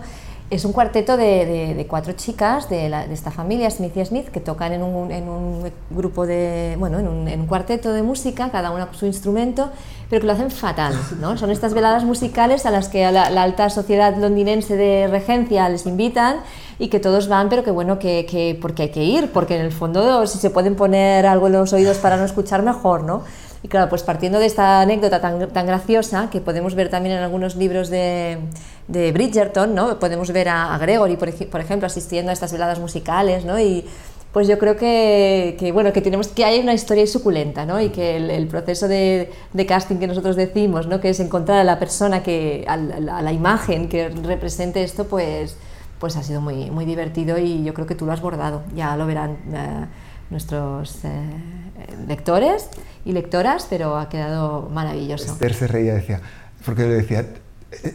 Es 0.51 0.65
un 0.65 0.73
cuarteto 0.73 1.15
de, 1.15 1.85
cuatro 1.89 2.11
chicas 2.11 2.69
de, 2.69 2.87
esta 3.13 3.31
familia, 3.31 3.71
Smith 3.71 3.95
y 3.95 4.05
Smith, 4.05 4.27
que 4.27 4.41
tocan 4.41 4.73
en 4.73 4.83
un, 4.83 5.71
grupo 5.89 6.27
de, 6.27 6.75
bueno, 6.77 6.99
en 6.99 7.07
un, 7.07 7.47
cuarteto 7.47 7.93
de 7.93 8.03
música, 8.03 8.49
cada 8.51 8.71
una 8.71 8.87
con 8.87 8.95
su 8.95 9.05
instrumento, 9.05 9.69
pero 10.09 10.19
que 10.19 10.27
lo 10.27 10.33
hacen 10.33 10.51
fatal, 10.51 10.93
¿no? 11.21 11.37
Son 11.37 11.51
estas 11.51 11.73
veladas 11.73 12.03
musicales 12.03 12.65
a 12.65 12.71
las 12.71 12.89
que 12.89 13.09
la, 13.13 13.27
alta 13.27 13.69
sociedad 13.69 14.17
londinense 14.17 14.75
de 14.75 15.07
regencia 15.07 15.69
les 15.69 15.85
invitan 15.85 16.41
y 16.79 16.89
que 16.89 16.99
todos 16.99 17.29
van, 17.29 17.47
pero 17.47 17.63
que 17.63 17.71
bueno, 17.71 17.97
que, 17.97 18.59
porque 18.61 18.83
hay 18.83 18.89
que 18.89 19.05
ir, 19.05 19.31
porque 19.31 19.55
en 19.55 19.61
el 19.61 19.71
fondo 19.71 20.27
si 20.27 20.37
se 20.37 20.49
pueden 20.49 20.75
poner 20.75 21.27
algo 21.27 21.47
en 21.47 21.53
los 21.53 21.71
oídos 21.71 21.97
para 21.97 22.17
no 22.17 22.25
escuchar, 22.25 22.61
mejor, 22.61 23.03
¿no? 23.03 23.23
Y 23.63 23.67
claro, 23.67 23.89
pues 23.89 24.01
partiendo 24.01 24.39
de 24.39 24.47
esta 24.47 24.81
anécdota 24.81 25.21
tan, 25.21 25.49
tan 25.49 25.67
graciosa, 25.67 26.29
que 26.31 26.41
podemos 26.41 26.73
ver 26.73 26.89
también 26.89 27.17
en 27.17 27.23
algunos 27.23 27.55
libros 27.55 27.89
de, 27.89 28.39
de 28.87 29.11
Bridgerton, 29.11 29.75
¿no? 29.75 29.99
Podemos 29.99 30.31
ver 30.31 30.49
a, 30.49 30.75
Gregory, 30.79 31.15
por, 31.15 31.31
por, 31.47 31.61
ejemplo, 31.61 31.85
asistiendo 31.85 32.31
a 32.31 32.33
estas 32.33 32.51
veladas 32.51 32.79
musicales, 32.79 33.45
¿no? 33.45 33.59
Y 33.59 33.85
pues 34.31 34.47
yo 34.47 34.57
creo 34.57 34.77
que, 34.77 35.57
que, 35.59 35.71
bueno, 35.71 35.93
que, 35.93 36.01
tenemos, 36.01 36.29
que 36.29 36.45
hay 36.45 36.59
una 36.59 36.73
historia 36.73 37.05
suculenta, 37.05 37.65
¿no? 37.65 37.79
Y 37.81 37.89
que 37.89 38.15
el, 38.15 38.47
proceso 38.47 38.87
de, 38.87 39.31
de, 39.53 39.65
casting 39.65 39.97
que 39.97 40.07
nosotros 40.07 40.35
decimos, 40.35 40.87
¿no? 40.87 40.99
Que 40.99 41.09
es 41.09 41.19
encontrar 41.19 41.59
a 41.59 41.63
la 41.63 41.77
persona, 41.77 42.23
que, 42.23 42.65
a, 42.67 42.77
la, 42.77 43.33
imagen 43.33 43.89
que 43.89 44.09
represente 44.09 44.83
esto, 44.83 45.05
pues, 45.05 45.57
pues 45.99 46.15
ha 46.15 46.23
sido 46.23 46.41
muy, 46.41 46.71
muy 46.71 46.85
divertido 46.85 47.37
y 47.37 47.63
yo 47.63 47.73
creo 47.73 47.85
que 47.85 47.95
tú 47.95 48.05
lo 48.05 48.13
has 48.13 48.21
bordado. 48.21 48.63
Ya 48.73 48.95
lo 48.95 49.05
verán 49.05 49.37
eh, 49.53 49.85
nuestros... 50.31 51.03
Eh, 51.05 51.70
lectores 52.07 52.67
y 53.05 53.13
lectoras, 53.13 53.67
pero 53.69 53.97
ha 53.97 54.09
quedado 54.09 54.69
maravilloso. 54.71 55.31
Esther 55.31 55.53
se 55.53 55.67
reía, 55.67 55.93
decía, 55.93 56.21
porque 56.65 56.83
le 56.83 56.95
decía, 56.95 57.25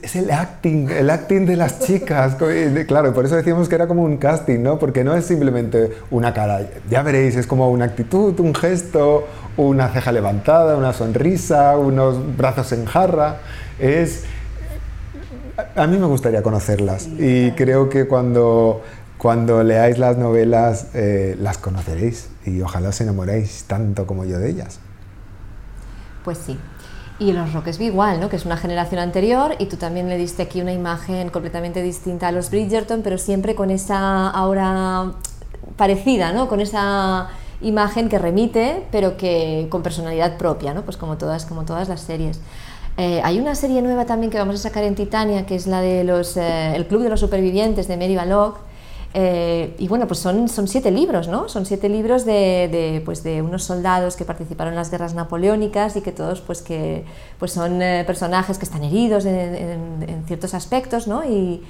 es 0.02 0.16
el 0.16 0.30
acting, 0.30 0.88
el 0.90 1.10
acting 1.10 1.44
de 1.44 1.56
las 1.56 1.80
chicas. 1.80 2.36
Claro, 2.86 3.12
por 3.12 3.26
eso 3.26 3.36
decíamos 3.36 3.68
que 3.68 3.74
era 3.74 3.86
como 3.86 4.02
un 4.02 4.16
casting, 4.16 4.60
¿no? 4.60 4.78
Porque 4.78 5.04
no 5.04 5.14
es 5.14 5.26
simplemente 5.26 5.92
una 6.10 6.32
cara, 6.32 6.66
ya 6.88 7.02
veréis, 7.02 7.36
es 7.36 7.46
como 7.46 7.70
una 7.70 7.84
actitud, 7.84 8.40
un 8.40 8.54
gesto, 8.54 9.26
una 9.58 9.88
ceja 9.88 10.12
levantada, 10.12 10.76
una 10.76 10.92
sonrisa, 10.92 11.76
unos 11.76 12.36
brazos 12.36 12.72
en 12.72 12.86
jarra. 12.86 13.36
Es. 13.78 14.24
A 15.74 15.86
mí 15.86 15.96
me 15.96 16.06
gustaría 16.06 16.42
conocerlas 16.42 17.08
y 17.18 17.50
creo 17.52 17.88
que 17.88 18.06
cuando 18.06 18.82
cuando 19.18 19.62
leáis 19.62 19.98
las 19.98 20.16
novelas 20.18 20.88
eh, 20.94 21.36
las 21.40 21.58
conoceréis 21.58 22.28
y 22.44 22.60
ojalá 22.60 22.90
os 22.90 23.00
enamoréis 23.00 23.64
tanto 23.64 24.06
como 24.06 24.24
yo 24.24 24.38
de 24.38 24.50
ellas. 24.50 24.78
Pues 26.24 26.38
sí. 26.38 26.58
Y 27.18 27.32
los 27.32 27.54
Roquesby 27.54 27.86
igual, 27.86 28.20
¿no? 28.20 28.28
que 28.28 28.36
es 28.36 28.44
una 28.44 28.58
generación 28.58 29.00
anterior 29.00 29.54
y 29.58 29.66
tú 29.66 29.76
también 29.76 30.08
le 30.08 30.18
diste 30.18 30.42
aquí 30.42 30.60
una 30.60 30.72
imagen 30.72 31.30
completamente 31.30 31.82
distinta 31.82 32.28
a 32.28 32.32
los 32.32 32.50
Bridgerton, 32.50 33.00
pero 33.02 33.16
siempre 33.16 33.54
con 33.54 33.70
esa 33.70 34.28
ahora 34.28 35.12
parecida, 35.76 36.32
¿no? 36.32 36.46
con 36.48 36.60
esa 36.60 37.28
imagen 37.62 38.10
que 38.10 38.18
remite, 38.18 38.84
pero 38.92 39.16
que 39.16 39.66
con 39.70 39.82
personalidad 39.82 40.36
propia, 40.36 40.74
¿no? 40.74 40.82
pues 40.82 40.98
como 40.98 41.16
todas, 41.16 41.46
como 41.46 41.64
todas 41.64 41.88
las 41.88 42.02
series. 42.02 42.38
Eh, 42.98 43.20
hay 43.24 43.38
una 43.38 43.54
serie 43.54 43.80
nueva 43.80 44.04
también 44.04 44.30
que 44.30 44.38
vamos 44.38 44.56
a 44.56 44.58
sacar 44.58 44.84
en 44.84 44.94
Titania, 44.94 45.46
que 45.46 45.54
es 45.54 45.66
la 45.66 45.80
de 45.80 46.04
los, 46.04 46.36
eh, 46.36 46.76
El 46.76 46.86
Club 46.86 47.02
de 47.02 47.08
los 47.08 47.20
Supervivientes 47.20 47.88
de 47.88 47.96
Mary 47.96 48.16
Balogh, 48.16 48.56
eh, 49.18 49.74
y 49.78 49.88
bueno, 49.88 50.06
pues 50.06 50.20
son, 50.20 50.46
son 50.46 50.68
siete 50.68 50.90
libros, 50.90 51.26
¿no? 51.26 51.48
Son 51.48 51.64
siete 51.64 51.88
libros 51.88 52.26
de, 52.26 52.68
de, 52.70 53.00
pues 53.02 53.22
de 53.22 53.40
unos 53.40 53.64
soldados 53.64 54.14
que 54.14 54.26
participaron 54.26 54.74
en 54.74 54.76
las 54.76 54.90
guerras 54.90 55.14
napoleónicas 55.14 55.96
y 55.96 56.02
que 56.02 56.12
todos 56.12 56.42
pues 56.42 56.60
que, 56.60 57.06
pues 57.38 57.50
son 57.50 57.80
eh, 57.80 58.04
personajes 58.06 58.58
que 58.58 58.66
están 58.66 58.84
heridos 58.84 59.24
en, 59.24 60.22
ciertos 60.26 60.52
aspectos, 60.52 61.08
¿no? 61.08 61.24
Y, 61.24 61.62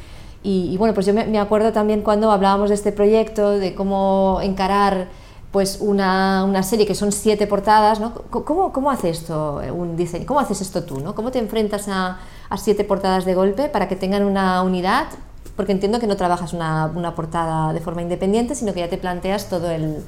y, 0.43 0.76
bueno, 0.76 0.93
pues 0.93 1.07
yo 1.07 1.15
me, 1.15 1.38
acuerdo 1.38 1.73
también 1.73 2.03
cuando 2.03 2.33
hablábamos 2.33 2.71
de 2.71 2.75
este 2.75 2.91
proyecto, 2.91 3.53
de 3.53 3.76
cómo 3.76 4.41
encarar 4.43 5.07
pues 5.53 5.79
una, 5.81 6.43
una, 6.45 6.65
serie 6.65 6.85
que 6.85 6.97
son 6.97 7.12
siete 7.12 7.47
portadas, 7.47 8.00
¿no? 8.00 8.12
¿Cómo, 8.29 8.73
cómo 8.73 8.91
hace 8.91 9.11
esto 9.11 9.62
un 9.73 9.97
diseño? 9.97 10.26
¿Cómo 10.26 10.41
haces 10.41 10.61
esto 10.62 10.83
tú, 10.83 10.99
¿no? 10.99 11.15
¿Cómo 11.15 11.31
te 11.31 11.38
enfrentas 11.38 11.87
a, 11.87 12.19
a 12.49 12.57
siete 12.59 12.83
portadas 12.83 13.25
de 13.25 13.35
golpe 13.35 13.69
para 13.69 13.87
que 13.87 13.95
tengan 13.95 14.25
una 14.25 14.62
unidad 14.62 15.07
porque 15.57 15.73
entiendo 15.73 15.99
que 15.99 16.07
no 16.07 16.17
trabajas 16.17 16.53
una, 16.53 16.87
una, 16.87 17.15
portada 17.15 17.73
de 17.73 17.81
forma 17.81 18.03
independiente, 18.03 18.55
sino 18.55 18.75
que 18.75 18.81
ya 18.81 18.89
te 18.89 18.99
planteas 18.99 19.49
todo 19.49 19.71
el, 19.71 20.05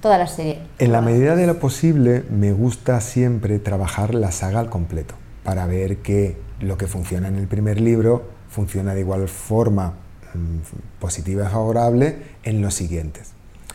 toda 0.00 0.16
la 0.16 0.26
serie. 0.26 0.60
En 0.78 0.92
la 0.92 1.00
medida 1.00 1.36
de 1.36 1.46
lo 1.46 1.58
posible, 1.58 2.24
me 2.30 2.52
gusta 2.52 3.00
siempre 3.00 3.58
trabajar 3.58 4.14
la 4.14 4.30
saga 4.30 4.60
al 4.60 4.70
completo, 4.70 5.14
para 5.42 5.66
ver 5.66 5.98
que 5.98 6.36
lo 6.60 6.78
que 6.78 6.86
funciona 6.86 7.28
en 7.28 7.36
el 7.36 7.48
primer 7.48 7.80
libro 7.80 8.30
funciona 8.48 8.94
de 8.94 9.00
igual 9.00 9.28
forma 9.28 9.94
mm, 10.34 11.00
positiva 11.00 11.44
y 11.46 11.48
favorable 11.48 12.18
en 12.44 12.62
los 12.62 12.74
siguientes. 12.74 13.32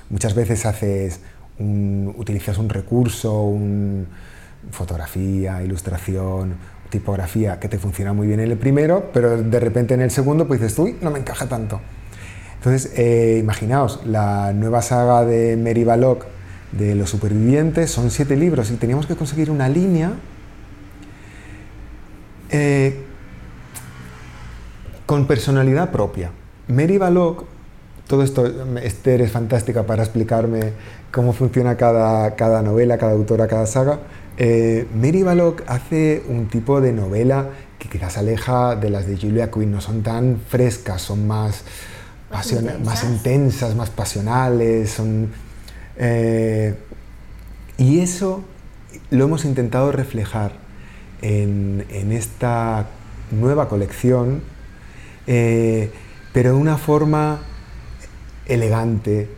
Muchas 0.10 0.34
veces 0.34 0.66
haces 0.66 1.20
utilizas 1.60 2.60
un 2.60 2.70
recurso, 2.70 3.42
un, 3.42 4.08
fotografía, 4.72 5.64
ilustración, 5.64 6.56
tipografía 6.90 7.60
que 7.60 7.68
te 7.68 7.78
funciona 7.78 8.14
muy 8.14 8.28
bien 8.28 8.40
en 8.40 8.52
el 8.52 8.58
primero, 8.58 9.10
pero 9.14 9.42
de 9.42 9.60
repente 9.60 9.94
en 9.94 10.02
el 10.02 10.12
segundo 10.12 10.48
pues 10.48 10.62
dices, 10.62 10.78
uy, 10.80 10.96
no 11.02 11.12
me 11.12 11.20
encaja 11.20 11.48
tanto. 11.48 11.82
Entonces, 12.56 12.92
eh, 12.98 13.38
imaginaos, 13.40 14.02
la 14.06 14.52
nueva 14.54 14.82
saga 14.82 15.24
de 15.24 15.56
Mary 15.58 15.84
Balog 15.84 16.20
de 16.72 16.96
Los 16.96 17.10
Supervivientes 17.10 17.92
son 17.92 18.12
siete 18.12 18.36
libros 18.36 18.72
y 18.72 18.76
teníamos 18.76 19.06
que 19.06 19.16
conseguir 19.16 19.52
una 19.52 19.70
línea 19.70 20.14
eh, 22.50 23.04
con 25.06 25.28
personalidad 25.28 25.92
propia. 25.92 26.32
Mary 26.68 26.98
Balog, 26.98 27.46
todo 28.08 28.24
esto, 28.24 28.46
Esther 28.82 29.22
es 29.22 29.32
fantástica 29.32 29.84
para 29.84 30.04
explicarme 30.04 30.74
cómo 31.12 31.34
funciona 31.34 31.78
cada, 31.78 32.36
cada 32.36 32.62
novela, 32.62 32.98
cada 32.98 33.14
autora, 33.14 33.48
cada 33.48 33.66
saga, 33.66 34.00
eh, 34.38 34.88
Mary 34.94 35.24
Balogh 35.24 35.64
hace 35.68 36.24
un 36.28 36.48
tipo 36.48 36.80
de 36.80 36.94
novela 36.94 37.50
que 37.80 37.90
quizás 37.90 38.18
aleja 38.18 38.76
de 38.76 38.92
las 38.92 39.08
de 39.08 39.18
Julia 39.18 39.50
Quinn, 39.50 39.72
no 39.72 39.82
son 39.82 40.04
tan 40.04 40.40
frescas, 40.48 41.02
son 41.02 41.28
más, 41.28 41.64
más, 42.32 43.04
intensas. 43.04 43.76
más 43.76 43.90
pasionales, 43.90 44.92
son, 44.92 45.32
eh, 45.98 46.76
y 47.78 48.00
eso 48.00 48.44
lo 49.10 49.26
hemos 49.26 49.44
intentado 49.44 49.92
reflejar 49.92 50.54
en, 51.22 51.86
esta 52.12 52.88
nueva 53.32 53.68
colección, 53.68 54.42
eh, 55.26 55.92
pero 56.32 56.52
de 56.52 56.58
una 56.58 56.78
forma 56.78 57.42
elegante, 58.46 59.30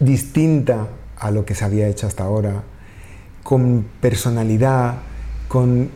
distinta 0.00 0.88
a 1.22 1.30
lo 1.30 1.44
que 1.44 1.54
se 1.54 1.64
había 1.64 1.86
hecho 1.86 2.06
hasta 2.06 2.24
ahora, 2.24 2.64
con 3.42 3.86
personalidad, 4.00 4.96
con 5.48 5.88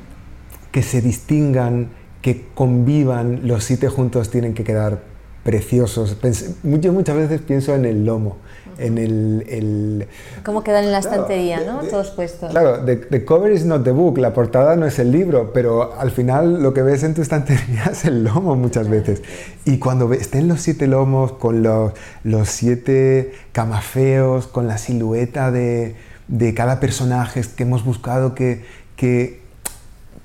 que 0.71 0.83
se 0.83 1.01
distingan, 1.03 1.89
que 2.23 2.47
convivan, 2.55 3.47
los 3.47 3.65
siete 3.65 3.89
juntos 3.89 4.31
tienen 4.31 4.55
que 4.55 4.63
quedar 4.63 5.03
preciosos. 5.43 6.17
Yo 6.63 6.93
muchas 6.93 7.17
veces 7.17 7.41
pienso 7.41 7.75
en 7.75 7.85
el 7.85 8.05
lomo, 8.05 8.39
en 8.79 8.99
el... 8.99 10.07
¿Cómo 10.45 10.63
quedan 10.63 10.85
en 10.85 10.93
la 10.93 10.99
estantería, 10.99 11.61
no? 11.65 11.81
Todos 11.81 12.11
puestos. 12.11 12.51
Claro, 12.51 12.85
the, 12.85 13.25
cover 13.25 13.53
is 13.53 13.65
not 13.65 13.85
the 13.85 13.91
book, 13.91 14.19
la 14.19 14.33
portada 14.33 14.77
no 14.77 14.87
es 14.87 14.99
el 14.99 15.13
libro, 15.13 15.53
pero 15.53 15.99
al 15.99 16.11
final 16.11 16.63
lo 16.63 16.75
que 16.75 16.83
ves 16.83 17.03
en 17.03 17.15
tu 17.15 17.23
estantería 17.23 17.85
es 17.93 18.05
el 18.05 18.25
lomo 18.25 18.57
muchas 18.57 18.89
veces. 18.89 19.23
Y 19.65 19.79
cuando 19.79 20.13
estén 20.13 20.49
los 20.49 20.61
siete 20.61 20.87
lomos, 20.87 21.33
con 21.33 21.63
los, 21.63 21.93
los 22.23 22.49
siete 22.49 23.33
camafeos, 23.53 24.47
con 24.47 24.69
la 24.69 24.79
silueta 24.79 25.51
de, 25.51 25.97
de 26.29 26.55
cada 26.55 26.81
personaje 26.81 27.43
que 27.57 27.63
hemos 27.63 27.85
buscado 27.85 28.35
que, 28.35 28.65
que, 28.97 29.41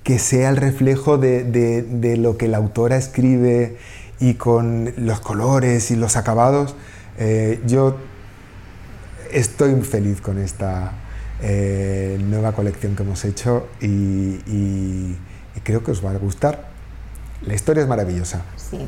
que 0.04 0.20
sea 0.20 0.50
el 0.50 0.58
reflejo 0.58 1.18
de, 1.18 1.44
de, 1.44 1.84
de 1.84 2.18
lo 2.18 2.38
que 2.38 2.48
la 2.48 2.58
autora 2.58 2.98
escribe 2.98 3.78
y 4.20 4.36
con 4.36 4.94
los 4.98 5.20
colores 5.20 5.90
y 5.92 5.96
los 5.96 6.16
acabados, 6.16 6.76
eh, 7.18 7.60
yo 7.66 7.98
estoy 9.34 9.80
feliz 9.82 10.22
con 10.22 10.38
esta 10.38 10.92
eh, 11.42 12.20
nueva 12.24 12.52
colección 12.54 12.96
que 12.96 13.04
hemos 13.04 13.26
hecho 13.26 13.68
y, 13.82 15.16
creo 15.64 15.84
que 15.84 15.92
os 15.92 16.04
va 16.04 16.12
a 16.12 16.18
gustar. 16.18 16.70
La 17.46 17.54
historia 17.54 17.84
es 17.84 17.90
maravillosa. 17.90 18.42
Sí, 18.58 18.80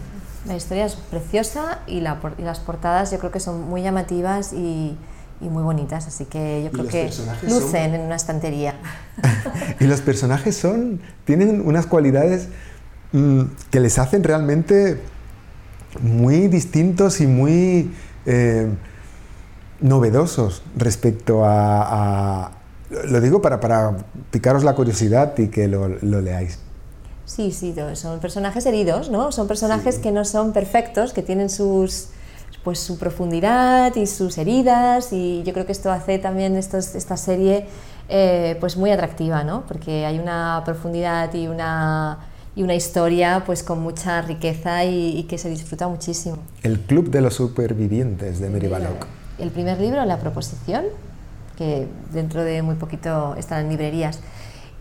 la 0.47 0.55
historia 0.55 0.85
es 0.85 0.95
preciosa 0.95 1.79
y, 1.87 2.01
las 2.01 2.59
portadas 2.59 3.11
yo 3.11 3.19
creo 3.19 3.31
que 3.31 3.39
son 3.39 3.61
muy 3.69 3.81
llamativas 3.81 4.53
y, 4.53 4.97
muy 5.41 5.63
bonitas, 5.63 6.07
así 6.07 6.23
que 6.23 6.63
yo 6.63 6.71
creo 6.71 6.87
que 6.87 7.11
lucen 7.41 7.95
en 7.95 8.01
una 8.01 8.15
estantería. 8.15 8.75
y 9.79 9.85
los 9.87 9.99
personajes 9.99 10.55
son, 10.55 11.01
tienen 11.25 11.61
unas 11.67 11.85
cualidades 11.85 12.47
mm, 13.11 13.41
que 13.69 13.81
les 13.81 13.99
hacen 13.99 14.23
realmente 14.23 15.01
muy 16.01 16.47
distintos 16.47 17.19
y 17.19 17.27
muy... 17.27 17.91
Eh, 18.25 18.69
novedosos 19.81 20.61
respecto 20.77 21.43
a, 21.45 22.51
lo 22.89 23.21
digo 23.21 23.41
para, 23.41 23.59
para, 23.59 23.97
picaros 24.31 24.63
la 24.63 24.75
curiosidad 24.75 25.37
y 25.37 25.47
que 25.47 25.67
lo, 25.67 25.87
leáis. 26.21 26.59
Sí, 27.25 27.51
sí, 27.51 27.73
son 27.93 28.19
personajes 28.19 28.65
heridos, 28.65 29.09
¿no? 29.09 29.31
Son 29.31 29.47
personajes 29.47 29.97
que 29.97 30.11
no 30.11 30.25
son 30.25 30.53
perfectos, 30.53 31.13
que 31.13 31.21
tienen 31.21 31.49
sus 31.49 32.09
pues 32.63 32.79
su 32.79 32.97
profundidad 32.97 33.93
y 33.97 34.07
sus 34.07 34.37
heridas 34.37 35.11
y 35.11 35.43
yo 35.43 35.51
creo 35.51 35.65
que 35.65 35.73
esto 35.73 35.91
hace 35.91 36.17
también 36.17 36.55
esta 36.55 37.17
serie 37.17 37.67
eh, 38.09 38.57
pues 38.59 38.75
muy 38.75 38.91
atractiva, 38.91 39.43
¿no? 39.43 39.65
Porque 39.67 40.05
hay 40.05 40.19
una 40.19 40.61
profundidad 40.65 41.33
y 41.33 41.47
una, 41.47 42.19
y 42.55 42.63
una 42.63 42.75
historia 42.75 43.43
pues 43.45 43.63
con 43.63 43.79
mucha 43.79 44.21
riqueza 44.21 44.83
y, 44.85 45.23
que 45.23 45.37
se 45.37 45.49
disfruta 45.49 45.87
muchísimo. 45.87 46.37
El 46.63 46.79
Club 46.81 47.09
de 47.09 47.21
los 47.21 47.35
Supervivientes 47.35 48.39
de 48.39 48.49
Mary 48.49 48.67
Balog. 48.67 48.97
El 49.43 49.51
primer 49.51 49.77
libro, 49.77 50.03
La 50.05 50.19
Proposición, 50.19 50.85
que 51.57 51.85
dentro 52.13 52.45
de 52.45 52.61
muy 52.61 52.75
poquito 52.75 53.35
estará 53.37 53.59
en 53.59 53.67
librerías. 53.67 54.21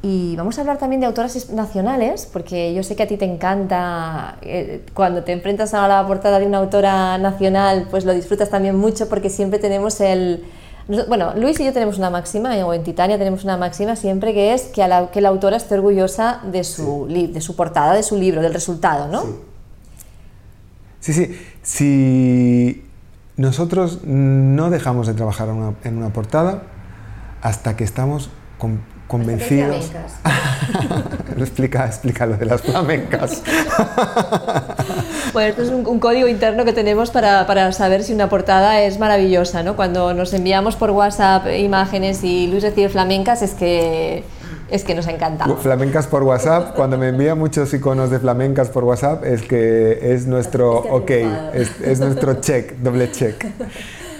Y 0.03 0.37
vamos 0.37 0.57
a 0.57 0.61
hablar 0.61 0.79
también 0.79 1.01
de 1.01 1.07
autoras 1.07 1.51
nacionales, 1.51 2.29
porque 2.33 2.72
yo 2.72 2.85
sé 2.85 2.94
que 2.94 3.03
a 3.03 3.09
ti 3.09 3.16
te 3.16 3.25
encanta, 3.25 4.37
eh, 4.40 4.87
cuando 4.94 5.25
te 5.25 5.33
enfrentas 5.33 5.75
a 5.75 5.88
la 5.88 6.07
portada 6.07 6.38
de 6.38 6.46
una 6.46 6.59
autora 6.59 7.18
nacional, 7.18 7.88
pues 7.90 8.05
lo 8.05 8.14
disfrutas 8.14 8.51
también 8.51 8.77
mucho 8.77 9.09
porque 9.09 9.31
siempre 9.31 9.59
tenemos 9.59 10.01
el... 10.01 10.44
Bueno, 11.09 11.33
Luis 11.35 11.59
y 11.59 11.64
yo 11.64 11.72
tenemos 11.72 11.98
una 11.98 12.11
máxima, 12.11 12.55
o 12.64 12.72
en 12.72 12.85
Titania 12.85 13.18
tenemos 13.18 13.42
una 13.42 13.57
máxima 13.57 13.96
siempre, 13.96 14.33
que 14.33 14.55
es 14.55 14.62
que, 14.62 14.87
la, 14.87 15.11
que 15.11 15.20
la 15.20 15.29
autora 15.31 15.57
esté 15.57 15.75
orgullosa 15.75 16.40
de 16.44 16.62
su, 16.62 17.07
de 17.09 17.40
su 17.40 17.57
portada, 17.57 17.94
de 17.94 18.05
su 18.05 18.16
libro, 18.16 18.42
del 18.42 18.55
resultado, 18.55 19.09
¿no? 19.09 19.25
Sí, 21.01 21.12
sí. 21.12 21.37
Si 21.62 22.91
nosotros 23.42 24.05
no 24.05 24.70
dejamos 24.70 25.09
de 25.09 25.14
trabajar 25.14 25.48
en 25.83 25.96
una, 25.96 26.11
portada 26.11 26.62
hasta 27.42 27.74
que 27.74 27.83
estamos 27.83 28.31
convencidos. 29.09 29.90
explica, 31.37 31.87
explica 31.87 32.24
lo 32.24 32.37
de 32.37 32.46
las 32.46 32.62
flamencas. 32.62 33.42
bueno, 35.33 35.48
esto 35.48 35.62
es 35.62 35.70
un, 35.70 35.98
código 35.98 36.28
interno 36.28 36.64
que 36.64 36.72
tenemos 36.72 37.11
para, 37.11 37.44
para, 37.48 37.72
saber 37.72 38.05
si 38.05 38.12
una 38.12 38.28
portada 38.28 38.81
es 38.81 39.00
maravillosa, 39.00 39.64
¿no? 39.64 39.74
Cuando 39.74 40.14
nos 40.14 40.33
enviamos 40.35 40.76
por 40.76 40.92
WhatsApp 40.92 41.48
imágenes 41.59 42.22
y 42.22 42.46
Luis 42.46 42.62
recibe 42.62 42.90
flamencas 42.90 43.42
es 43.42 43.55
que 43.55 44.22
es 44.72 44.85
que 44.85 44.94
nos 44.94 45.06
encanta. 45.06 45.46
Flamencas 45.56 46.06
por 46.06 46.22
WhatsApp, 46.22 46.74
cuando 46.74 46.96
me 46.96 47.08
envía 47.08 47.35
muchos 47.35 47.72
iconos 47.74 48.11
de 48.11 48.18
flamencas 48.18 48.70
por 48.70 48.85
WhatsApp 48.85 49.22
es 49.24 49.42
que 49.42 50.14
es 50.14 50.26
nuestro 50.26 50.78
ok, 50.78 51.11
es, 51.52 51.78
es 51.82 52.00
nuestro 52.00 52.40
check, 52.40 52.78
doble 52.78 53.12
check. 53.12 53.44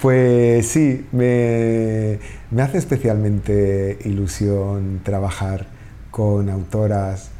Pues 0.03 0.69
sí, 0.69 1.07
me, 1.13 2.19
hace 2.61 2.77
especialmente 2.77 3.99
ilusión 4.05 5.01
trabajar 5.03 5.67
con 6.11 6.51
autoras 6.51 7.31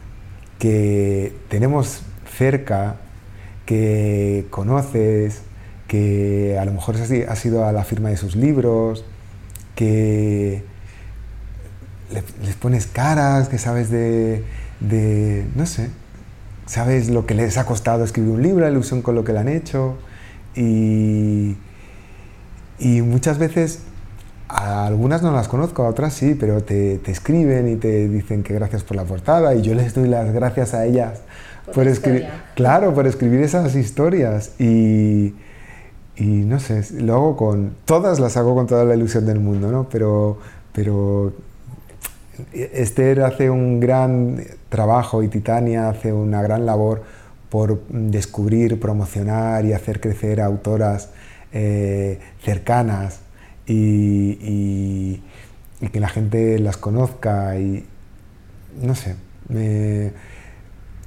que 0.59 1.35
tenemos 1.49 2.05
cerca, 2.39 2.97
que 3.67 4.47
conoces, 4.49 5.43
que 5.87 6.57
a 6.59 6.65
lo 6.65 6.73
mejor 6.73 6.97
has 6.97 7.39
sido 7.39 7.67
a 7.67 7.73
la 7.73 7.85
firma 7.85 8.09
de 8.09 8.17
sus 8.17 8.37
libros, 8.37 9.05
que 9.75 10.63
les 12.13 12.55
pones 12.57 12.87
caras, 12.87 13.49
que 13.49 13.59
sabes 13.59 13.91
de, 13.91 14.45
de, 14.81 15.47
no 15.55 15.67
sé, 15.67 15.91
sabes 16.67 17.09
lo 17.09 17.27
que 17.27 17.35
les 17.35 17.59
ha 17.59 17.67
costado 17.67 18.05
escribir 18.05 18.31
un 18.31 18.43
libro, 18.43 18.65
la 18.65 18.71
ilusión 18.71 19.03
con 19.03 19.15
lo 19.15 19.25
que 19.25 19.33
le 19.33 19.39
han 19.41 19.49
hecho. 19.49 19.97
Y 20.55 21.57
y 22.83 23.01
muchas 23.01 23.39
veces, 23.39 23.81
a 24.49 24.87
algunas 24.87 25.23
no 25.23 25.31
las 25.31 25.47
conozco, 25.47 25.85
a 25.85 25.89
otras 25.89 26.15
sí, 26.15 26.37
pero 26.39 26.63
te, 26.63 26.99
te, 26.99 27.13
escriben 27.13 27.69
y 27.69 27.77
te 27.77 28.09
dicen 28.09 28.43
que 28.43 28.55
gracias 28.55 28.83
por 28.83 28.97
la 28.97 29.05
portada 29.05 29.55
y 29.55 29.63
yo 29.63 29.73
les 29.75 29.95
doy 29.95 30.09
las 30.09 30.33
gracias 30.33 30.75
a 30.75 30.85
ellas 30.85 31.21
por, 31.73 31.87
escribir, 31.87 32.27
claro, 32.57 32.93
por 32.93 33.07
escribir 33.07 33.41
esas 33.41 33.77
historias. 33.77 34.53
Y, 34.59 35.35
y, 36.17 36.25
no 36.25 36.59
sé, 36.59 36.83
lo 37.01 37.15
hago 37.15 37.37
con, 37.37 37.77
todas 37.85 38.19
las 38.19 38.37
hago 38.37 38.57
con 38.57 38.67
toda 38.67 38.85
la 38.85 38.97
ilusión 38.97 39.27
del 39.27 39.39
mundo, 39.39 39.71
¿no? 39.71 39.89
Pero, 39.89 40.39
pero 40.73 41.33
Esther 42.53 43.23
hace 43.23 43.51
un 43.51 43.81
gran 43.81 44.43
trabajo 44.69 45.23
y 45.23 45.29
Titania 45.29 45.89
hace 45.89 46.13
una 46.13 46.43
gran 46.43 46.67
labor 46.67 47.03
por 47.49 47.83
descubrir, 47.89 48.81
promocionar 48.81 49.65
y 49.65 49.73
hacer 49.73 50.01
crecer 50.01 50.41
a 50.41 50.47
autoras 50.47 51.11
eh, 51.53 52.19
cercanas 52.43 53.21
y, 53.67 55.23
que 55.93 56.01
la 56.01 56.09
gente 56.09 56.59
las 56.59 56.77
conozca 56.77 57.59
y 57.59 57.85
no 58.81 58.95
sé, 58.95 59.17
el 59.51 60.13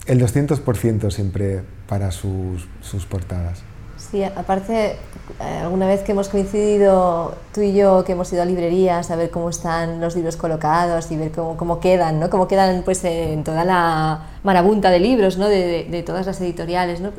200% 0.07 1.09
siempre 1.09 1.61
para 1.87 2.11
sus, 2.11 2.67
sus 2.81 3.05
portadas. 3.05 3.63
Sí, 3.97 4.23
aparte, 4.23 4.97
eh, 5.39 5.59
alguna 5.63 5.87
vez 5.87 6.01
que 6.01 6.11
hemos 6.11 6.29
coincidido 6.29 7.35
tú 7.53 7.61
y 7.61 7.73
yo, 7.73 8.03
que 8.03 8.11
hemos 8.11 8.31
ido 8.33 8.41
a 8.41 8.45
librerías 8.45 9.09
a 9.09 9.15
ver 9.15 9.29
cómo 9.29 9.49
están 9.49 10.01
los 10.01 10.15
libros 10.15 10.35
colocados 10.35 11.11
y 11.11 11.17
ver 11.17 11.31
cómo, 11.31 11.55
cómo 11.55 11.79
quedan, 11.79 12.19
¿no? 12.19 12.29
Cómo 12.29 12.47
quedan 12.47 12.83
pues 12.83 13.03
en 13.05 13.43
toda 13.43 13.63
la 13.63 14.27
marabunta 14.43 14.91
de 14.91 14.99
libros, 14.99 15.37
¿no? 15.37 15.47
De, 15.47 16.03
todas 16.05 16.25
las 16.25 16.39
editoriales, 16.41 16.99
¿no? 16.99 17.11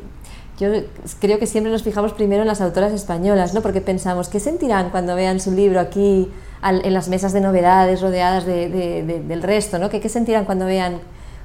yo 0.59 0.69
creo 1.19 1.37
que 1.37 1.45
siempre 1.45 1.71
nos 1.71 1.83
fijamos 1.83 2.13
primero 2.13 2.41
en 2.41 2.47
las 2.47 2.61
autoras 2.61 2.91
españolas, 2.91 3.53
¿no? 3.53 3.61
porque 3.61 3.79
pensamos, 3.79 4.27
¿qué 4.27 4.39
sentirán 4.39 4.89
cuando 4.89 5.13
vean 5.13 5.39
su 5.39 5.51
libro 5.51 5.79
aquí 5.79 6.31
en 6.63 6.93
las 6.95 7.09
mesas 7.09 7.31
de 7.31 7.41
novedades 7.41 8.01
rodeadas 8.01 8.43
del 8.47 9.43
resto? 9.43 9.77
¿no? 9.77 9.91
¿Qué, 9.91 9.99
¿Qué, 9.99 10.09
sentirán 10.09 10.45
cuando 10.45 10.65
vean 10.65 10.99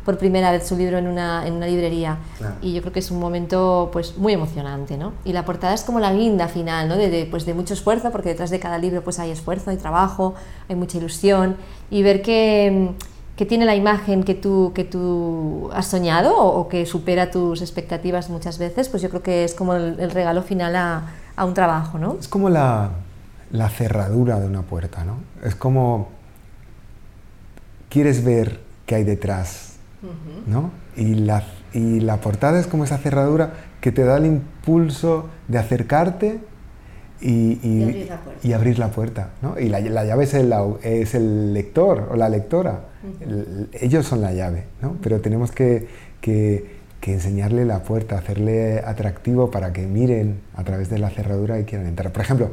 por 0.04 0.18
primera 0.18 0.50
vez 0.50 0.66
su 0.66 0.76
libro 0.76 0.98
en 0.98 1.06
una, 1.06 1.46
en 1.46 1.54
una 1.54 1.66
librería? 1.66 2.18
Y 2.60 2.72
yo 2.74 2.80
creo 2.80 2.92
que 2.92 3.00
es 3.00 3.10
un 3.10 3.20
momento 3.20 3.90
pues, 3.92 4.16
muy 4.16 4.32
emocionante. 4.32 4.96
¿no? 4.96 5.12
Y 5.24 5.32
la 5.32 5.44
portada 5.44 5.74
es 5.74 5.82
como 5.82 6.00
la 6.00 6.12
guinda 6.12 6.48
final 6.48 6.88
¿no? 6.88 6.96
de, 6.96 7.26
pues, 7.30 7.46
de 7.46 7.54
mucho 7.54 7.74
esfuerzo, 7.74 8.10
porque 8.10 8.30
detrás 8.30 8.50
de 8.50 8.60
cada 8.60 8.78
libro 8.78 9.02
pues, 9.02 9.18
hay 9.18 9.30
esfuerzo, 9.30 9.70
hay 9.70 9.76
trabajo, 9.76 10.34
hay 10.68 10.76
mucha 10.76 10.98
ilusión. 10.98 11.56
Y 11.90 12.02
ver 12.02 12.22
que 12.22 12.94
que 13.36 13.46
tiene 13.46 13.64
la 13.64 13.74
imagen 13.74 14.24
que 14.24 14.34
tú, 14.34 14.72
que 14.74 14.84
tú 14.84 15.70
has 15.72 15.86
soñado 15.86 16.36
o, 16.36 16.68
que 16.68 16.84
supera 16.84 17.30
tus 17.30 17.62
expectativas 17.62 18.28
muchas 18.28 18.58
veces, 18.58 18.88
pues 18.88 19.02
yo 19.02 19.08
creo 19.08 19.22
que 19.22 19.44
es 19.44 19.54
como 19.54 19.74
el, 19.74 20.10
regalo 20.10 20.42
final 20.42 20.76
a, 20.76 21.02
a, 21.34 21.44
un 21.44 21.54
trabajo, 21.54 21.98
¿no? 21.98 22.16
Es 22.20 22.28
como 22.28 22.50
la, 22.50 22.90
la, 23.50 23.68
cerradura 23.70 24.38
de 24.38 24.46
una 24.46 24.62
puerta, 24.62 25.04
¿no? 25.04 25.16
Es 25.42 25.54
como 25.54 26.10
quieres 27.88 28.22
ver 28.22 28.60
qué 28.84 28.96
hay 28.96 29.04
detrás, 29.04 29.71
¿no? 30.46 30.70
Y 30.96 31.14
la, 31.14 31.44
y 31.72 32.00
la 32.00 32.18
portada 32.18 32.58
es 32.58 32.66
como 32.66 32.84
esa 32.84 32.98
cerradura 32.98 33.54
que 33.80 33.92
te 33.92 34.04
da 34.04 34.16
el 34.16 34.26
impulso 34.26 35.28
de 35.48 35.58
acercarte 35.58 36.40
y, 37.20 38.08
y, 38.42 38.52
abrir 38.52 38.78
la 38.78 38.90
puerta. 38.90 39.30
¿no? 39.42 39.58
Y 39.58 39.68
la, 39.68 39.80
la 39.80 40.04
llave 40.04 40.24
es 40.24 40.34
el, 40.34 40.52
es 40.82 41.14
el, 41.14 41.54
lector 41.54 42.08
o 42.10 42.16
la 42.16 42.28
lectora. 42.28 42.80
ellos 43.72 44.06
son 44.06 44.20
la 44.20 44.32
llave, 44.32 44.64
¿no? 44.80 44.96
pero 45.02 45.20
tenemos 45.20 45.52
que, 45.52 45.86
que, 46.20 46.80
que, 47.00 47.12
enseñarle 47.12 47.64
la 47.64 47.82
puerta, 47.84 48.18
hacerle 48.18 48.80
atractivo 48.80 49.50
para 49.50 49.72
que 49.72 49.86
miren 49.86 50.40
a 50.56 50.64
través 50.64 50.90
de 50.90 50.98
la 50.98 51.10
cerradura 51.10 51.60
y 51.60 51.64
quieran 51.64 51.86
entrar. 51.86 52.12
Por 52.12 52.22
ejemplo, 52.22 52.50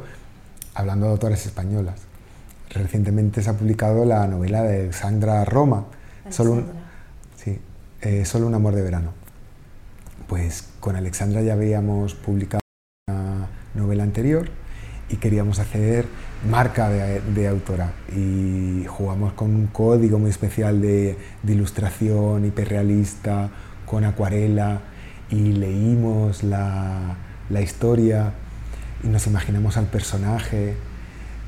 hablando 0.74 1.06
de 1.06 1.12
autores 1.12 1.44
españolas, 1.46 2.02
recientemente 2.70 3.42
se 3.42 3.50
ha 3.50 3.54
publicado 3.54 4.04
la 4.04 4.26
novela 4.28 4.62
de 4.62 4.82
Alexandra 4.82 5.44
Roma, 5.44 5.86
Solo, 6.28 6.52
un, 6.52 6.66
eh, 8.02 8.24
Solo 8.24 8.46
un 8.46 8.54
amor 8.54 8.74
de 8.74 8.82
verano. 8.82 9.12
Pues 10.28 10.68
con 10.80 10.96
Alexandra 10.96 11.42
ya 11.42 11.54
habíamos 11.54 12.14
publicado 12.14 12.60
una 13.08 13.48
novela 13.74 14.04
anterior 14.04 14.48
y 15.08 15.16
queríamos 15.16 15.58
hacer 15.58 16.06
marca 16.48 16.88
de, 16.88 17.48
autora 17.48 17.92
y 18.16 18.84
jugamos 18.86 19.32
con 19.32 19.54
un 19.54 19.66
código 19.66 20.18
muy 20.18 20.30
especial 20.30 20.80
de, 20.80 21.18
ilustración 21.46 22.44
hiperrealista, 22.44 23.50
con 23.86 24.04
acuarela 24.04 24.80
y 25.28 25.52
leímos 25.52 26.44
la, 26.44 27.16
historia 27.60 28.32
y 29.02 29.08
nos 29.08 29.26
imaginamos 29.26 29.76
al 29.76 29.86
personaje 29.86 30.76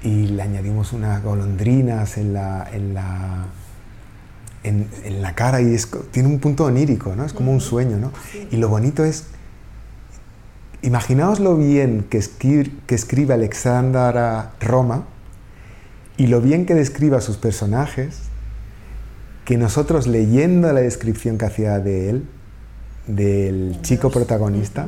y 0.03 0.27
le 0.27 0.43
añadimos 0.43 0.93
unas 0.93 1.23
golondrinas 1.23 2.19
en 2.19 2.35
la, 2.35 2.69
en 2.73 2.95
la, 2.95 3.47
en, 4.65 4.89
la 5.21 5.35
cara 5.35 5.61
y 5.61 5.77
tiene 6.11 6.29
un 6.29 6.39
punto 6.39 6.65
onírico, 6.65 7.15
¿no? 7.17 7.25
es 7.25 7.33
como 7.33 7.53
un 7.53 7.61
sueño. 7.61 7.99
¿no? 7.99 8.13
Y 8.51 8.57
lo 8.57 8.69
bonito 8.69 9.05
es 9.05 9.27
Imaginaos 10.85 11.39
lo 11.39 11.57
bien 11.57 12.05
que, 12.11 12.19
escribe 12.19 13.35
Alexandra 13.35 14.55
Roma 14.61 15.05
y 16.17 16.27
lo 16.27 16.41
bien 16.41 16.67
que 16.67 16.75
describa 16.75 17.19
a 17.19 17.21
sus 17.21 17.37
personajes, 17.37 18.19
que 19.45 19.57
nosotros 19.57 20.09
leyendo 20.09 20.73
la 20.73 20.81
descripción 20.81 21.39
que 21.39 21.45
hacía 21.45 21.79
de 21.79 22.11
él, 22.11 22.29
del 23.07 23.79
chico 23.83 24.11
protagonista, 24.11 24.87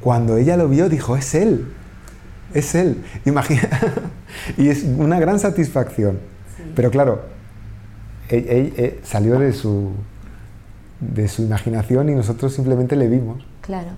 cuando 0.00 0.36
ella 0.36 0.56
lo 0.56 0.68
vio 0.68 0.88
dijo, 0.88 1.16
es 1.16 1.34
él, 1.34 1.66
es 2.54 2.76
él. 2.76 3.02
Imagina 3.24 3.68
y 4.56 4.68
es 4.68 4.84
una 4.84 5.18
gran 5.18 5.40
satisfacción. 5.40 6.20
Pero 6.76 6.92
claro, 6.92 7.24
e-, 8.36 9.00
salió 9.04 9.38
de 9.38 9.52
su, 9.52 9.90
de 11.00 11.28
su 11.28 11.42
imaginación 11.42 12.08
y 12.08 12.14
nosotros 12.14 12.54
simplemente 12.54 12.96
le 12.96 13.08
vimos. 13.08 13.44
Claro. 13.60 13.90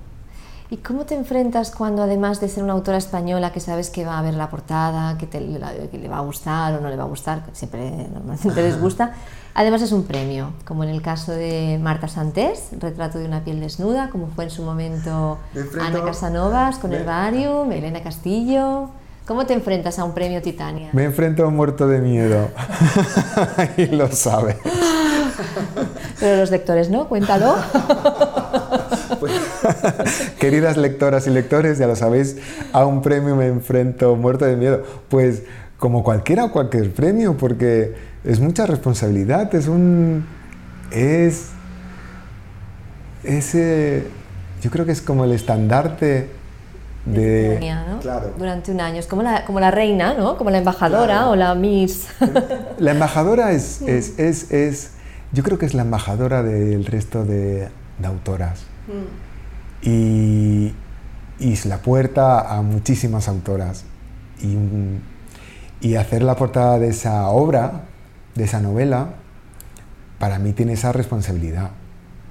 ¿Y 0.72 0.76
cómo 0.76 1.04
te 1.04 1.16
enfrentas 1.16 1.72
cuando 1.72 2.04
además 2.04 2.40
de 2.40 2.48
ser 2.48 2.62
una 2.62 2.74
autora 2.74 2.96
española 2.98 3.52
que 3.52 3.58
sabes 3.58 3.90
que 3.90 4.04
va 4.04 4.20
a 4.20 4.22
ver 4.22 4.34
la 4.34 4.50
portada, 4.50 5.18
que, 5.18 5.26
te, 5.26 5.38
que 5.38 5.98
le 5.98 6.08
va 6.08 6.18
a 6.18 6.20
gustar 6.20 6.74
o 6.74 6.80
no 6.80 6.88
le 6.88 6.96
va 6.96 7.02
a 7.02 7.08
gustar, 7.08 7.44
que 7.44 7.52
siempre 7.56 7.90
normalmente 8.14 8.62
les 8.62 8.80
gusta, 8.80 9.14
además 9.54 9.82
es 9.82 9.90
un 9.90 10.04
premio, 10.04 10.52
como 10.64 10.84
en 10.84 10.90
el 10.90 11.02
caso 11.02 11.32
de 11.32 11.80
Marta 11.82 12.06
Santés, 12.06 12.68
Retrato 12.78 13.18
de 13.18 13.24
una 13.24 13.42
piel 13.42 13.58
desnuda, 13.58 14.10
como 14.10 14.28
fue 14.28 14.44
en 14.44 14.50
su 14.50 14.62
momento 14.62 15.38
Ana 15.80 16.04
Casanovas 16.04 16.78
con 16.78 16.92
el 16.92 17.00
Herbarium, 17.00 17.72
Elena 17.72 18.02
Castillo... 18.02 18.90
¿Cómo 19.30 19.46
te 19.46 19.54
enfrentas 19.54 19.96
a 20.00 20.02
un 20.02 20.12
premio 20.12 20.42
Titania? 20.42 20.90
Me 20.92 21.04
enfrento 21.04 21.48
muerto 21.52 21.86
de 21.86 22.00
miedo. 22.00 22.48
y 23.76 23.86
lo 23.86 24.10
sabe. 24.10 24.56
Pero 26.18 26.40
los 26.40 26.50
lectores 26.50 26.90
no, 26.90 27.08
cuéntalo. 27.08 27.54
Pues, 29.20 29.32
queridas 30.40 30.76
lectoras 30.76 31.28
y 31.28 31.30
lectores, 31.30 31.78
ya 31.78 31.86
lo 31.86 31.94
sabéis, 31.94 32.38
a 32.72 32.84
un 32.84 33.02
premio 33.02 33.36
me 33.36 33.46
enfrento 33.46 34.16
muerto 34.16 34.46
de 34.46 34.56
miedo. 34.56 34.82
Pues 35.08 35.44
como 35.78 36.02
cualquiera 36.02 36.46
o 36.46 36.50
cualquier 36.50 36.92
premio, 36.92 37.36
porque 37.36 37.94
es 38.24 38.40
mucha 38.40 38.66
responsabilidad, 38.66 39.54
es 39.54 39.68
un... 39.68 40.26
es... 40.90 41.50
ese... 43.22 44.08
yo 44.60 44.72
creo 44.72 44.84
que 44.84 44.90
es 44.90 45.00
como 45.00 45.24
el 45.24 45.30
estandarte 45.30 46.39
de... 47.04 47.74
Durante 48.38 48.70
un 48.70 48.80
año. 48.80 48.98
Es 48.98 49.06
como 49.06 49.22
la, 49.22 49.44
como 49.44 49.60
la 49.60 49.70
reina, 49.70 50.14
¿no? 50.14 50.36
Como 50.36 50.50
la 50.50 50.58
embajadora 50.58 51.28
o 51.28 51.36
la 51.36 51.54
Miss. 51.54 52.08
La 52.78 52.92
embajadora 52.92 53.52
es, 53.52 53.82
es, 53.82 54.18
es, 54.18 54.50
es, 54.50 54.92
Yo 55.32 55.42
creo 55.42 55.58
que 55.58 55.66
es 55.66 55.74
la 55.74 55.82
embajadora 55.82 56.42
del 56.42 56.86
resto 56.86 57.24
de, 57.24 57.68
de 57.98 58.06
autoras. 58.06 58.62
Mm. 58.86 59.86
Y, 59.86 60.74
y, 61.38 61.52
es 61.52 61.66
la 61.66 61.78
puerta 61.78 62.40
a 62.40 62.62
muchísimas 62.62 63.28
autoras. 63.28 63.84
Y, 64.40 64.56
y 65.86 65.96
hacer 65.96 66.22
la 66.22 66.36
portada 66.36 66.78
de 66.78 66.88
esa 66.88 67.28
obra, 67.28 67.82
de 68.34 68.44
esa 68.44 68.60
novela, 68.60 69.14
para 70.18 70.38
mí 70.38 70.52
tiene 70.52 70.74
esa 70.74 70.92
responsabilidad. 70.92 71.70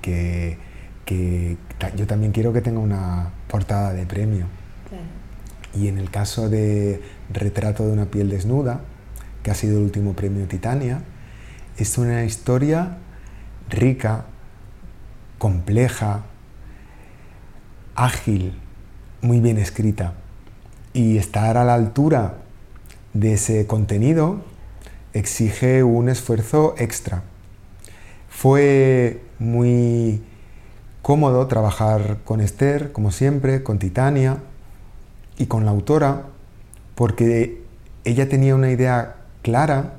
Que, 0.02 0.58
que 1.06 1.58
yo 1.96 2.08
también 2.08 2.32
quiero 2.32 2.54
que 2.54 2.62
tenga 2.62 2.80
una 2.80 3.32
portada 3.48 3.94
de 3.94 4.06
premio. 4.06 4.46
Y 5.74 5.88
en 5.88 5.98
el 5.98 6.10
caso 6.10 6.50
de 6.50 7.02
Retrato 7.32 7.86
de 7.86 7.92
una 7.92 8.06
piel 8.06 8.30
desnuda, 8.30 8.82
que 9.44 9.52
ha 9.52 9.56
sido 9.56 9.78
el 9.78 9.84
último 9.84 10.14
premio 10.14 10.48
Titania, 10.48 11.04
es 11.78 11.98
una 11.98 12.26
historia 12.26 12.98
rica, 13.70 14.26
compleja, 15.38 16.24
ágil, 17.96 18.60
muy 19.22 19.40
bien 19.40 19.58
escrita. 19.58 20.14
Y 20.94 21.18
estar 21.18 21.58
a 21.58 21.64
la 21.64 21.76
altura 21.76 22.36
de 23.14 23.34
ese 23.34 23.68
contenido 23.68 24.42
exige 25.14 25.84
un 25.84 26.10
esfuerzo 26.10 26.76
extra. 26.78 27.24
Fue 28.30 29.22
muy 29.38 30.22
cómodo 31.02 31.48
trabajar 31.48 32.18
con 32.26 32.42
Esther, 32.42 32.92
como 32.92 33.12
siempre, 33.12 33.64
con 33.64 33.80
Titania 33.80 34.40
y 35.40 35.48
con 35.48 35.66
la 35.66 35.72
autora, 35.72 36.26
porque 36.94 37.64
ella 38.04 38.30
tenía 38.30 38.54
una 38.54 38.70
idea 38.70 39.16
clara 39.42 39.94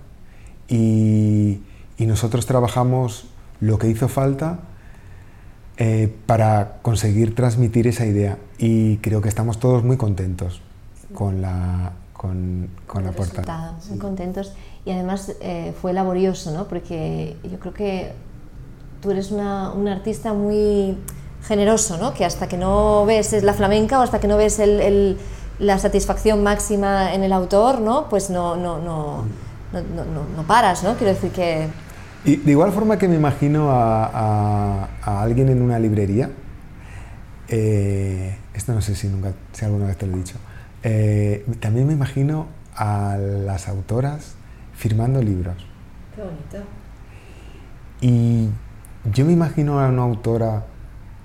y, 0.69 1.63
nosotros 1.99 2.47
trabajamos 2.47 3.27
lo 3.61 3.79
que 3.79 3.87
hizo 3.87 4.09
falta 4.09 4.61
eh, 5.77 6.13
para 6.27 6.79
conseguir 6.81 7.35
transmitir 7.35 7.87
esa 7.87 8.07
idea. 8.07 8.39
Y 8.59 8.97
creo 8.97 9.21
que 9.21 9.29
estamos 9.29 9.61
todos 9.61 9.85
muy 9.85 9.99
contentos 9.99 10.63
con 11.15 11.43
la, 11.43 11.93
con, 12.15 12.71
la 12.95 13.13
portada. 13.13 13.79
Muy 13.91 13.99
contentos. 13.99 14.55
Y 14.87 14.93
además 14.93 15.33
eh, 15.41 15.75
fue 15.81 15.93
laborioso, 15.93 16.53
¿no? 16.53 16.69
Porque 16.69 17.37
yo 17.45 17.61
creo 17.61 17.75
que 17.75 18.13
tú 19.03 19.11
eres 19.11 19.31
una, 19.31 19.71
un 19.73 19.87
artista 19.87 20.33
muy 20.33 20.97
generoso, 21.47 21.97
¿no? 21.97 22.15
Que 22.15 22.25
hasta 22.25 22.49
que 22.49 22.57
no 22.57 23.05
ves 23.07 23.43
la 23.43 23.55
flamenca 23.55 23.99
o 23.99 24.03
hasta 24.03 24.21
que 24.21 24.29
no 24.29 24.37
ves 24.37 24.59
el, 24.59 24.81
el, 24.81 25.19
la 25.59 25.79
satisfacción 25.79 26.43
máxima 26.43 27.15
en 27.15 27.23
el 27.23 27.33
autor, 27.33 27.81
¿no? 27.81 28.09
Pues 28.09 28.31
no, 28.31 28.57
no, 28.57 28.79
no, 28.79 29.25
no, 29.73 30.43
paras, 30.47 30.83
¿no? 30.83 30.95
Quiero 30.95 31.15
decir 31.15 31.31
que... 31.31 31.69
Y 32.25 32.37
de 32.37 32.51
igual 32.51 32.73
forma 32.73 32.99
que 32.99 33.09
me 33.09 33.15
imagino 33.15 33.71
a, 33.71 34.89
a, 35.03 35.23
alguien 35.23 35.49
en 35.49 35.63
una 35.63 35.79
librería, 35.79 36.31
eh, 37.49 38.37
esto 38.53 38.75
no 38.75 38.83
sé 38.83 38.95
si, 38.95 39.09
nunca, 39.09 39.33
si 39.53 39.65
alguna 39.65 39.87
vez 39.87 39.97
te 39.97 40.07
lo 40.07 40.15
he 40.15 40.19
dicho, 40.19 40.37
eh, 40.83 41.47
también 41.61 41.87
me 41.87 41.95
imagino 41.95 42.47
a 42.75 43.17
las 43.19 43.69
autoras 43.69 44.35
firmando 44.75 45.23
libros. 45.23 45.57
Qué 46.15 46.23
bonito. 46.23 46.69
Y 48.01 48.49
yo 49.13 49.25
me 49.25 49.33
imagino 49.33 49.81
a 49.81 49.89
una 49.89 50.03
autora 50.03 50.65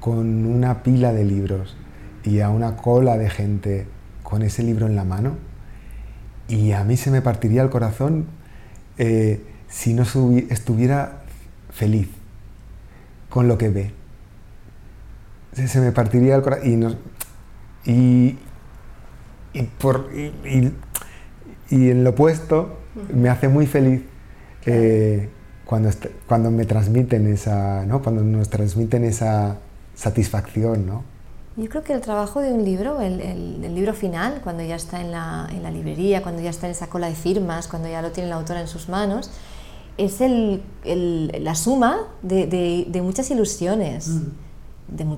con 0.05 0.45
una 0.45 0.83
pila 0.83 1.13
de 1.13 1.25
libros 1.25 1.75
y 2.23 2.41
a 2.41 2.49
una 2.49 2.77
cola 2.77 3.17
de 3.17 3.27
gente 3.27 3.87
con 4.21 4.43
ese 4.43 4.61
libro 4.61 4.85
en 4.85 4.95
la 4.95 5.03
mano 5.03 5.35
y 6.47 6.73
a 6.73 6.83
mí 6.83 6.95
se 6.95 7.09
me 7.09 7.23
partiría 7.23 7.63
el 7.63 7.71
corazón 7.71 8.27
eh, 8.99 9.41
si 9.67 9.95
no 9.95 10.03
estuviera 10.03 11.23
feliz 11.71 12.07
con 13.31 13.47
lo 13.47 13.57
que 13.57 13.69
ve. 13.69 13.93
Se, 15.53 15.81
me 15.81 15.91
partiría 15.91 16.35
el 16.35 16.43
corazón 16.43 16.99
y, 17.83 18.37
y, 19.53 19.63
por, 19.79 20.11
y, 20.13 20.71
en 21.71 22.03
lo 22.03 22.11
opuesto 22.11 22.77
me 23.11 23.29
hace 23.29 23.47
muy 23.47 23.65
feliz 23.65 24.03
eh, 24.67 25.29
cuando, 25.65 25.89
cuando 26.27 26.51
me 26.51 26.65
transmiten 26.65 27.25
esa, 27.25 27.87
¿no? 27.87 28.03
cuando 28.03 28.21
nos 28.21 28.51
transmiten 28.51 29.03
esa 29.03 29.57
satisfacción, 29.95 30.85
¿no? 30.85 31.03
Yo 31.57 31.69
creo 31.69 31.83
que 31.83 31.93
el 31.93 32.01
trabajo 32.01 32.41
de 32.41 32.51
un 32.51 32.65
libro, 32.65 32.99
el, 32.99 33.21
el, 33.21 33.73
libro 33.73 33.93
final, 33.93 34.41
cuando 34.43 34.61
ya 34.61 34.75
está 34.75 34.99
en 34.99 35.11
la, 35.11 35.47
en 35.49 35.63
la, 35.63 35.71
librería, 35.71 36.21
cuando 36.21 36.41
ya 36.41 36.49
está 36.49 36.67
en 36.67 36.71
esa 36.71 36.87
cola 36.87 37.07
de 37.07 37.15
firmas, 37.15 37.69
cuando 37.69 37.87
ya 37.87 38.01
lo 38.01 38.11
tiene 38.11 38.29
la 38.29 38.35
autora 38.35 38.59
en 38.59 38.67
sus 38.67 38.89
manos, 38.89 39.31
es 39.97 40.19
el, 40.19 40.61
la 40.83 41.55
suma 41.55 42.07
de, 42.21 42.45
de, 42.89 43.01
muchas 43.01 43.31
ilusiones, 43.31 44.09
mm. 44.09 44.31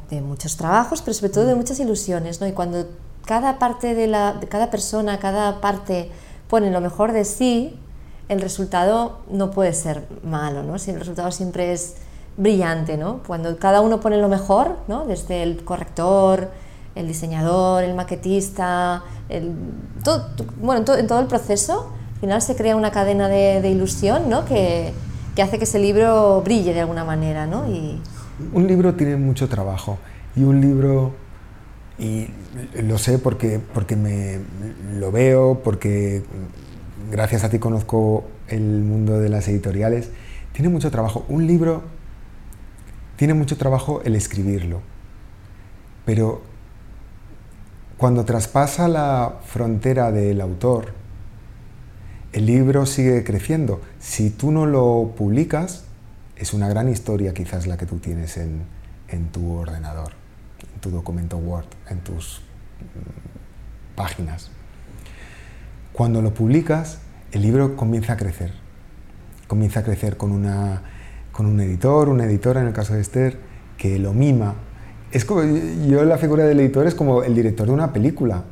de, 0.09 0.21
muchos 0.21 0.57
trabajos, 0.57 1.01
pero 1.01 1.15
sobre 1.15 1.33
todo 1.33 1.45
de 1.45 1.55
mm. 1.55 1.57
muchas 1.57 1.79
ilusiones. 1.79 2.39
¿no? 2.39 2.47
Y 2.47 2.51
cuando 2.51 2.85
cada 3.25 3.57
parte 3.57 3.95
de, 3.95 4.05
la, 4.05 4.33
de 4.33 4.47
cada 4.47 4.69
persona, 4.69 5.17
cada 5.17 5.59
parte 5.59 6.11
pone 6.47 6.69
lo 6.69 6.81
mejor 6.81 7.13
de 7.13 7.25
sí, 7.25 7.79
el 8.29 8.41
resultado 8.41 9.19
no 9.31 9.49
puede 9.49 9.73
ser 9.73 10.05
malo, 10.23 10.61
¿no? 10.61 10.77
Si 10.79 10.91
el 10.91 10.99
resultado 10.99 11.31
siempre 11.31 11.71
es 11.71 11.95
brillante, 12.37 12.97
¿no? 12.97 13.21
Cuando 13.25 13.57
cada 13.57 13.81
uno 13.81 13.99
pone 13.99 14.17
lo 14.17 14.29
mejor, 14.29 14.77
¿no? 14.87 15.05
Desde 15.05 15.43
el 15.43 15.63
corrector, 15.63 16.51
el 16.95 17.07
diseñador, 17.07 17.83
el 17.83 17.95
maquetista, 17.95 19.03
todo, 20.03 20.29
bueno, 20.61 20.85
en 20.95 21.07
todo 21.07 21.19
el 21.19 21.27
proceso, 21.27 21.91
al 22.15 22.19
final 22.21 22.41
se 22.41 22.55
crea 22.55 22.75
una 22.75 22.91
cadena 22.91 23.27
de, 23.27 23.69
ilusión, 23.69 24.29
¿no? 24.29 24.45
Que, 24.45 24.93
que, 25.35 25.41
hace 25.41 25.57
que 25.57 25.65
ese 25.65 25.79
libro 25.79 26.41
brille 26.43 26.73
de 26.73 26.81
alguna 26.81 27.03
manera, 27.03 27.45
¿no? 27.45 27.67
Y... 27.69 28.01
Un 28.53 28.67
libro 28.67 28.93
tiene 28.93 29.15
mucho 29.17 29.49
trabajo 29.49 29.97
y 30.35 30.43
un 30.43 30.61
libro, 30.61 31.13
y 31.97 32.27
lo 32.83 32.99
sé 32.99 33.17
porque, 33.17 33.59
porque 33.73 33.95
me 33.95 34.39
lo 34.99 35.11
veo, 35.11 35.61
porque 35.63 36.23
gracias 37.11 37.43
a 37.43 37.49
ti 37.49 37.57
conozco 37.57 38.25
el 38.47 38.61
mundo 38.61 39.19
de 39.19 39.29
las 39.29 39.47
editoriales, 39.47 40.11
tiene 40.53 40.69
mucho 40.69 40.91
trabajo. 40.91 41.25
Un 41.29 41.47
libro 41.47 41.96
tiene 43.17 43.33
mucho 43.33 43.57
trabajo 43.57 44.01
el 44.05 44.15
escribirlo, 44.15 44.81
pero 46.05 46.41
cuando 47.97 48.23
traspasa 48.25 48.87
la 48.87 49.39
frontera 49.43 50.11
del 50.11 50.39
autor, 50.39 50.93
el 52.31 52.45
libro 52.45 52.85
sigue 52.85 53.23
creciendo. 53.23 53.81
Si 53.99 54.29
tú 54.29 54.51
no 54.51 54.67
lo 54.67 55.15
publicas, 55.17 55.85
es 56.35 56.53
una 56.53 56.69
gran 56.69 56.89
historia 56.89 57.33
quizás 57.33 57.65
la 57.65 57.75
que 57.77 57.87
tú 57.87 57.97
tienes 57.97 58.37
en, 58.37 58.61
tu 59.31 59.53
ordenador, 59.53 60.13
en 60.75 60.79
tu 60.79 60.91
documento 60.91 61.37
Word, 61.37 61.65
en 61.89 62.01
tus 62.01 62.41
mm, 62.79 63.95
páginas. 63.95 64.51
Cuando 65.91 66.21
lo 66.21 66.35
publicas, 66.35 66.99
el 67.31 67.41
libro 67.41 67.75
comienza 67.75 68.13
a 68.13 68.17
crecer. 68.17 68.53
Comienza 69.47 69.79
a 69.79 69.83
crecer 69.83 70.17
con 70.17 70.31
una 70.31 70.83
con 71.37 71.45
un 71.45 71.59
editor, 71.59 72.09
una 72.09 72.25
editora, 72.25 72.61
en 72.61 72.67
el 72.67 72.73
caso 72.73 72.95
de 72.95 73.01
Esther, 73.01 73.37
que 73.77 73.99
lo 73.99 74.11
mima. 74.11 74.55
Es 75.11 75.23
como, 75.23 75.43
yo 75.87 76.03
la 76.03 76.17
figura 76.17 76.43
del 76.45 76.59
editor 76.59 76.87
es 76.87 76.95
como 76.95 77.21
el 77.21 77.35
director 77.35 77.67
de 77.67 77.73
una 77.73 77.93
película, 77.93 78.45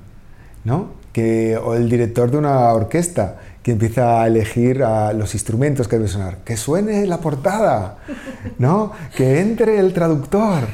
¿no? 0.65 0.91
que, 1.11 1.57
o 1.57 1.73
el 1.73 1.89
director 1.89 2.29
de 2.29 2.37
una 2.37 2.71
orquesta 2.73 3.39
que 3.65 3.71
empieza 3.71 4.21
a 4.21 4.27
elegir 4.27 4.83
a 4.83 5.11
los 5.11 5.33
instrumentos 5.33 5.87
que 5.87 5.95
debe 5.95 6.07
sonar. 6.07 6.37
Que 6.45 6.55
suene 6.55 7.07
la 7.07 7.17
portada, 7.17 7.97
¿no? 8.59 8.91
Que 9.17 9.39
entre 9.39 9.79
el 9.79 9.91
traductor, 9.91 10.67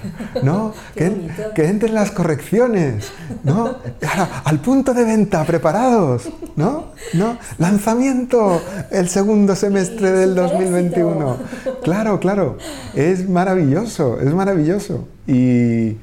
¿no? 0.43 0.73
Que, 0.93 1.29
que 1.55 1.69
entren 1.69 1.93
las 1.93 2.11
correcciones, 2.11 3.13
¿no? 3.45 3.77
Ahora, 4.05 4.41
al 4.43 4.59
punto 4.59 4.93
de 4.93 5.05
venta, 5.05 5.45
preparados, 5.45 6.27
¿no? 6.57 6.87
¿no? 7.13 7.37
Lanzamiento 7.59 8.61
el 8.91 9.07
segundo 9.07 9.55
semestre 9.55 10.11
del 10.11 10.35
2021. 10.35 11.37
Claro, 11.83 12.19
claro. 12.19 12.57
Es 12.93 13.29
maravilloso, 13.29 14.19
es 14.19 14.33
maravilloso. 14.33 15.07
Y, 15.27 15.95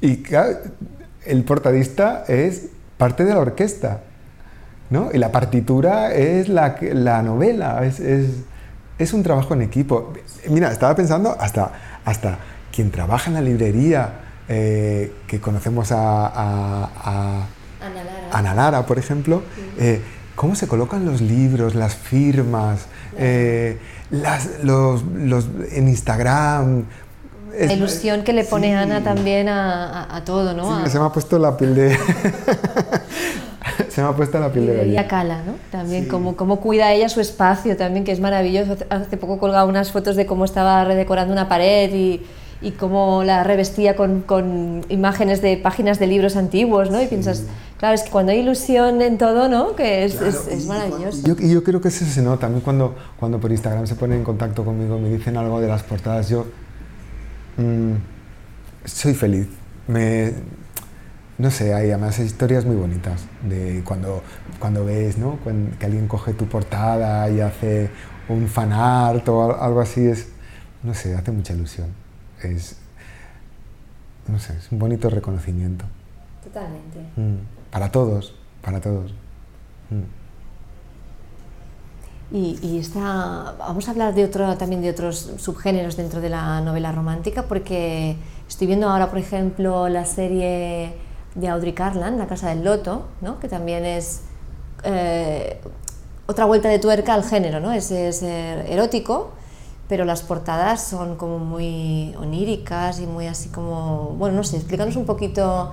y 0.00 0.22
el 1.26 1.42
portadista 1.42 2.22
es 2.28 2.66
parte 2.96 3.24
de 3.24 3.34
la 3.34 3.40
orquesta. 3.40 4.02
¿No? 4.92 5.08
Y 5.12 5.18
la 5.18 5.32
partitura 5.32 6.12
es 6.12 6.48
la, 6.50 6.76
la 6.92 7.22
novela, 7.22 7.84
es, 7.84 7.98
es, 7.98 8.28
es, 8.98 9.12
un 9.14 9.22
trabajo 9.22 9.54
en 9.54 9.62
equipo. 9.62 10.12
Mira, 10.50 10.70
estaba 10.70 10.94
pensando 10.94 11.34
hasta, 11.40 11.72
hasta 12.04 12.38
quien 12.70 12.90
trabaja 12.90 13.28
en 13.28 13.34
la 13.34 13.40
librería, 13.40 14.20
eh, 14.48 15.10
que 15.26 15.40
conocemos 15.40 15.92
a, 15.92 16.26
a, 16.26 16.90
a 17.04 17.46
Ana 17.80 18.04
Lara. 18.04 18.28
Ana 18.32 18.54
Lara, 18.54 18.86
por 18.86 18.98
ejemplo, 18.98 19.42
eh, 19.78 20.02
cómo 20.36 20.54
se 20.54 20.68
colocan 20.68 21.06
los 21.06 21.22
libros, 21.22 21.74
las 21.74 21.94
firmas, 21.94 22.86
eh, 23.16 23.78
las, 24.10 24.62
los, 24.62 25.04
los, 25.04 25.48
en 25.72 25.88
Instagram. 25.88 26.84
La 27.58 27.72
ilusión 27.72 28.24
que 28.24 28.34
le 28.34 28.44
pone 28.44 28.68
sí. 28.68 28.74
Ana 28.74 29.02
también 29.02 29.48
a, 29.48 30.02
a, 30.02 30.16
a 30.16 30.24
todo, 30.24 30.52
¿no? 30.52 30.84
Sí, 30.84 30.90
se 30.90 30.98
me 30.98 31.06
ha 31.06 31.10
puesto 31.10 31.38
la 31.38 31.56
piel 31.56 31.74
de... 31.74 31.98
se 33.90 34.02
me 34.02 34.08
ha 34.08 34.12
puesto 34.12 34.38
la 34.40 34.50
piel 34.52 34.66
de 34.66 34.76
gallina. 34.76 35.06
Cala, 35.08 35.42
¿no? 35.44 35.52
También 35.70 36.04
Sí. 36.04 36.08
cómo, 36.08 36.36
cómo 36.36 36.60
cuida 36.60 36.92
ella 36.92 37.08
su 37.08 37.20
espacio 37.20 37.76
también, 37.76 38.04
que 38.04 38.12
es 38.12 38.20
maravilloso. 38.20 38.76
Hace- 38.90 39.16
poco 39.16 39.38
colgaba 39.38 39.64
unas 39.64 39.92
fotos 39.92 40.16
de 40.16 40.26
cómo 40.26 40.44
estaba 40.44 40.84
redecorando 40.84 41.32
una 41.32 41.48
pared 41.48 41.92
y, 41.94 42.22
y 42.60 42.70
cómo 42.72 43.22
la 43.24 43.42
revestía 43.44 43.96
con, 43.96 44.22
con 44.22 44.84
imágenes 44.88 45.42
de 45.42 45.56
páginas 45.56 45.98
de 45.98 46.06
libros 46.06 46.36
antiguos, 46.36 46.90
¿no? 46.90 47.02
Y 47.02 47.06
piensas, 47.06 47.44
claro, 47.78 47.94
es 47.94 48.02
que 48.04 48.10
cuando 48.10 48.32
hay 48.32 48.38
ilusión 48.38 49.02
en 49.02 49.18
todo, 49.18 49.48
¿no? 49.48 49.74
Que 49.74 50.04
es, 50.04 50.20
es, 50.20 50.46
es 50.48 50.66
maravilloso. 50.66 51.22
Yo, 51.26 51.34
y 51.38 51.50
yo 51.52 51.64
creo 51.64 51.80
que 51.80 51.88
eso 51.88 52.04
se 52.04 52.22
nota. 52.22 52.46
A 52.46 52.50
mí 52.50 52.60
cuando, 52.60 52.94
cuando 53.18 53.40
por 53.40 53.50
Instagram 53.50 53.86
se 53.86 53.96
ponen 53.96 54.18
en 54.18 54.24
contacto 54.24 54.64
conmigo, 54.64 54.98
me 54.98 55.08
dicen 55.08 55.36
algo 55.36 55.60
de 55.60 55.66
las 55.68 55.82
portadas, 55.82 56.28
yo 56.28 56.46
mm, 57.56 57.92
soy 58.84 59.14
feliz. 59.14 59.48
Me, 59.88 60.32
no 61.42 61.50
sé, 61.50 61.74
hay 61.74 61.90
además 61.90 62.20
historias 62.20 62.64
muy 62.64 62.76
bonitas 62.76 63.24
de 63.42 63.82
cuando, 63.84 64.22
cuando 64.60 64.84
ves 64.84 65.18
¿no? 65.18 65.38
Que 65.78 65.86
alguien 65.86 66.06
coge 66.06 66.34
tu 66.34 66.46
portada 66.46 67.28
y 67.28 67.40
hace 67.40 67.90
un 68.28 68.46
fan 68.48 68.72
art 68.72 69.28
o 69.28 69.42
al- 69.50 69.60
algo 69.60 69.80
así, 69.80 70.06
es, 70.06 70.28
no 70.84 70.94
sé, 70.94 71.16
hace 71.16 71.32
mucha 71.32 71.52
ilusión. 71.52 71.88
Es, 72.42 72.76
no 74.28 74.38
sé, 74.38 74.56
es 74.56 74.70
un 74.70 74.78
bonito 74.78 75.10
reconocimiento. 75.10 75.84
Totalmente. 76.44 77.00
Mm, 77.16 77.38
para 77.72 77.90
todos, 77.90 78.34
para 78.62 78.80
todos. 78.80 79.12
Mm. 79.90 80.22
Y, 82.36 82.58
y 82.62 82.78
esta, 82.78 83.56
vamos 83.58 83.88
a 83.88 83.90
hablar 83.90 84.14
de 84.14 84.24
otro, 84.24 84.56
también 84.56 84.80
de 84.80 84.90
otros 84.90 85.32
subgéneros 85.38 85.96
dentro 85.96 86.20
de 86.20 86.30
la 86.30 86.60
novela 86.60 86.92
romántica, 86.92 87.42
porque 87.42 88.16
estoy 88.48 88.68
viendo 88.68 88.88
ahora, 88.88 89.10
por 89.10 89.18
ejemplo, 89.18 89.88
la 89.88 90.04
serie 90.06 90.94
de 91.34 91.48
Audrey 91.48 91.72
Carlan, 91.72 92.18
La 92.18 92.26
Casa 92.26 92.50
del 92.50 92.64
Loto, 92.64 93.06
¿no? 93.20 93.38
que 93.40 93.48
también 93.48 93.84
es 93.84 94.22
eh, 94.84 95.60
otra 96.26 96.44
vuelta 96.44 96.68
de 96.68 96.78
tuerca 96.78 97.14
al 97.14 97.24
género, 97.24 97.60
¿no? 97.60 97.72
es, 97.72 97.90
es, 97.90 98.22
erótico, 98.22 99.32
pero 99.88 100.04
las 100.04 100.22
portadas 100.22 100.84
son 100.84 101.16
como 101.16 101.38
muy 101.38 102.14
oníricas 102.18 103.00
y 103.00 103.06
muy 103.06 103.26
así 103.26 103.48
como, 103.48 104.14
bueno, 104.18 104.36
no 104.36 104.44
sé, 104.44 104.56
explícanos 104.56 104.96
un 104.96 105.06
poquito 105.06 105.72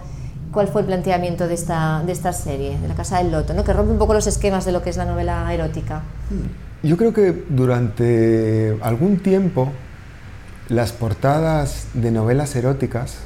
cuál 0.52 0.68
fue 0.68 0.82
el 0.82 0.88
planteamiento 0.88 1.48
de 1.48 1.54
esta, 1.54 2.04
de 2.06 2.12
esta 2.12 2.34
serie, 2.34 2.78
de 2.80 2.88
La 2.88 2.96
Casa 2.96 3.18
del 3.20 3.32
Loto, 3.32 3.54
¿no? 3.54 3.64
que 3.64 3.74
rompe 3.74 3.92
un 3.92 4.00
poco 4.00 4.14
los 4.14 4.28
esquemas 4.28 4.66
de 4.66 4.72
lo 4.72 4.82
que 4.82 4.90
es 4.90 4.98
la 4.98 5.06
novela 5.06 5.54
erótica. 5.54 6.02
Yo 6.82 6.98
creo 6.98 7.14
que 7.14 7.46
durante 7.50 8.78
algún 8.82 9.20
tiempo 9.20 9.70
las 10.70 10.92
portadas 10.92 11.88
de 11.94 12.12
novelas 12.12 12.56
eróticas 12.56 13.18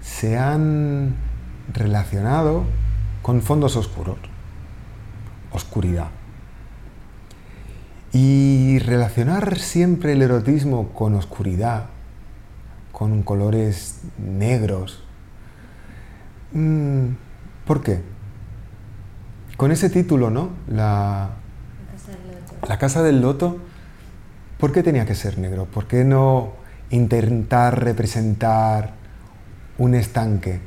se 0.00 0.36
han 0.36 1.14
relacionado 1.72 2.64
con 3.22 3.42
fondos 3.42 3.76
oscuros, 3.76 4.18
oscuridad. 5.52 6.08
Y 8.12 8.78
relacionar 8.78 9.58
siempre 9.58 10.12
el 10.12 10.22
erotismo 10.22 10.90
con 10.90 11.14
oscuridad, 11.14 11.86
con 12.92 13.22
colores 13.22 14.00
negros, 14.18 15.02
mm, 16.52 17.06
¿por 17.66 17.82
qué? 17.82 18.00
Con 19.56 19.72
ese 19.72 19.90
título, 19.90 20.30
¿no? 20.30 20.50
La, 20.68 21.30
la 22.68 22.78
Casa 22.78 23.02
del 23.02 23.20
Loto, 23.20 23.58
¿por 24.58 24.72
qué 24.72 24.82
tenía 24.82 25.04
que 25.04 25.14
ser 25.14 25.38
negro? 25.38 25.66
¿Por 25.66 25.86
qué 25.86 26.04
no 26.04 26.52
intentar 26.90 27.82
representar 27.82 28.94
un 29.78 29.94
estanque 29.94 30.60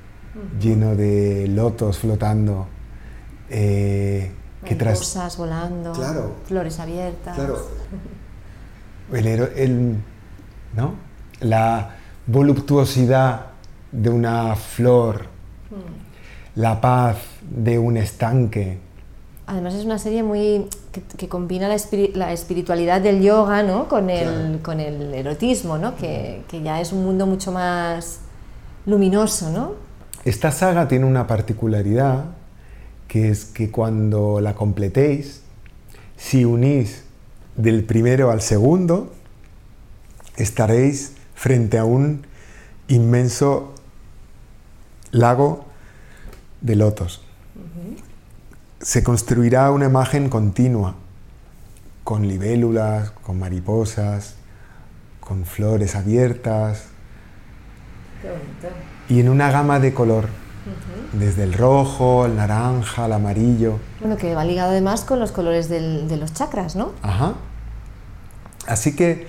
lleno 0.60 0.96
de 0.96 1.48
lotos 1.48 1.98
flotando? 2.00 2.68
eh, 3.50 4.32
que 4.64 4.76
tras... 4.76 5.00
Mariposas 5.00 5.38
volando, 5.38 5.92
Claro. 5.94 6.36
flores 6.46 6.80
abiertas. 6.80 7.38
El, 9.14 9.26
el- 9.28 9.96
¿no? 10.76 10.94
La 11.40 11.96
voluptuosidad 12.28 13.48
de 13.92 14.10
una 14.12 14.56
flor, 14.56 15.26
la 16.56 16.80
paz 16.80 17.18
de 17.42 17.80
un 17.80 17.98
estanque. 17.98 18.78
Además 19.48 19.74
es 19.74 19.84
una 19.86 19.98
serie 19.98 20.22
muy 20.22 20.68
que, 20.92 21.02
que 21.02 21.28
combina 21.28 21.68
la, 21.68 21.74
espiri- 21.76 22.14
la 22.14 22.32
espiritualidad 22.32 23.02
del 23.02 23.24
yoga 23.24 23.64
¿no? 23.64 23.88
con, 23.88 24.12
el, 24.12 24.28
Claro. 24.30 24.60
con 24.62 24.80
el 24.80 25.12
erotismo, 25.16 25.80
¿no? 25.80 25.96
que, 25.96 26.44
que 26.48 26.62
ya 26.62 26.80
es 26.80 26.92
un 26.94 27.04
mundo 27.04 27.26
mucho 27.26 27.52
más 27.52 28.20
luminoso. 28.86 29.50
¿no? 29.50 29.72
Esta 30.30 30.52
saga 30.52 30.88
tiene 30.88 31.06
una 31.06 31.26
particularidad 31.26 32.26
que 33.08 33.32
es 33.32 33.46
que 33.46 33.72
cuando 33.72 34.42
la 34.42 34.54
completéis, 34.54 35.42
si 36.18 36.46
unís 36.46 37.04
del 37.56 37.84
primero 37.84 38.30
al 38.30 38.42
segundo, 38.44 39.12
estaréis 40.38 41.16
frente 41.34 41.80
a 41.80 41.84
un 41.84 42.28
inmenso 42.88 43.74
lago 45.10 45.66
de 46.62 46.76
lotos. 46.76 47.26
Se 48.82 49.02
construirá 49.02 49.72
una 49.72 49.88
imagen 49.88 50.30
continua, 50.30 50.94
con 52.04 52.28
libélulas, 52.28 53.10
con 53.10 53.40
mariposas, 53.40 54.36
con 55.22 55.46
flores 55.46 55.96
abiertas, 55.96 56.86
y 59.10 59.20
en 59.20 59.28
una 59.30 59.52
gama 59.52 59.80
de 59.80 59.94
color, 59.94 60.26
desde 61.14 61.44
el 61.44 61.54
rojo, 61.54 62.26
el 62.28 62.36
naranja, 62.36 63.08
el 63.08 63.14
amarillo. 63.14 63.80
Bueno, 64.00 64.16
que 64.16 64.36
va 64.36 64.46
ligado 64.46 64.70
además 64.72 65.02
con 65.02 65.20
los 65.20 65.32
colores 65.32 65.68
del- 65.68 66.08
de 66.08 66.18
los 66.18 66.34
chakras, 66.34 66.76
¿no? 66.76 66.92
Ajá. 67.02 67.34
Así 68.68 68.96
que 68.96 69.28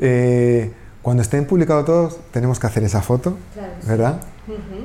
eh, 0.00 0.72
cuando 1.02 1.22
estén 1.22 1.46
publicados 1.46 1.84
todos, 1.84 2.18
tenemos 2.32 2.58
que 2.58 2.66
hacer 2.66 2.82
esa 2.84 3.02
foto, 3.02 3.36
Claro, 3.54 3.72
sí. 3.80 3.86
¿verdad? 3.88 4.20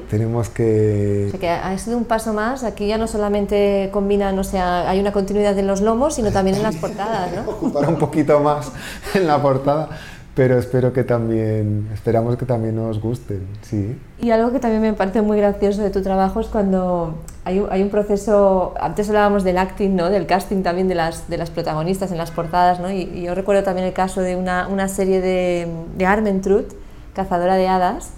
Tenemos 0.10 0.50
O 0.50 0.54
que... 0.54 1.30
sea 1.32 1.40
que 1.40 1.50
ha 1.50 1.78
sido 1.78 1.98
un 1.98 2.04
paso 2.04 2.34
más. 2.34 2.66
Aquí 2.66 2.86
ya 2.88 2.98
no 2.98 3.08
solamente 3.08 3.90
combinan, 3.94 4.38
o 4.38 4.44
sea, 4.44 4.90
hay 4.90 5.00
una 5.00 5.14
continuidad 5.14 5.58
en 5.58 5.68
los 5.68 5.80
lomos, 5.80 6.16
sino 6.16 6.32
también 6.34 6.58
en 6.58 6.64
las 6.64 6.76
portadas, 6.76 7.32
¿no? 7.34 7.42
ocupar 7.50 7.88
un 7.88 7.96
poquito 7.98 8.42
más 8.42 8.70
en 9.14 9.26
la 9.26 9.42
portada, 9.42 9.88
pero 10.36 10.58
espero 10.58 10.94
que 10.94 11.04
también, 11.04 11.90
esperamos 11.94 12.38
que 12.38 12.46
también 12.46 12.76
nos 12.76 13.00
gusten, 13.00 13.46
sí. 13.62 13.96
Y 14.20 14.32
algo 14.32 14.52
que 14.52 14.60
también 14.60 14.82
me 14.82 14.94
parece 14.94 15.22
muy 15.22 15.38
gracioso 15.38 15.84
de 15.84 15.92
tu 15.92 16.02
trabajo 16.02 16.40
es 16.40 16.48
cuando 16.48 17.20
hay 17.46 17.60
un, 17.60 17.72
hay 17.72 17.84
un 17.84 17.90
proceso, 17.90 18.74
antes 18.80 19.10
hablábamos 19.10 19.44
del 19.44 19.60
acting, 19.60 19.96
¿no? 19.96 20.10
del 20.10 20.26
casting 20.26 20.64
también 20.64 20.88
de 20.88 20.96
las, 20.96 21.30
de 21.30 21.38
las 21.38 21.52
protagonistas 21.52 22.12
en 22.12 22.18
las 22.18 22.32
portadas, 22.32 22.80
¿no? 22.80 22.92
y, 22.92 23.02
y 23.02 23.24
yo 23.24 23.36
recuerdo 23.36 23.64
también 23.64 23.86
el 23.86 23.94
caso 23.94 24.22
de 24.22 24.36
una, 24.36 24.68
una 24.68 24.88
serie 24.88 25.22
de, 25.22 25.68
de 25.98 26.06
Armentrout, 26.06 26.74
Cazadora 27.14 27.56
de 27.56 27.68
Hadas, 27.68 28.12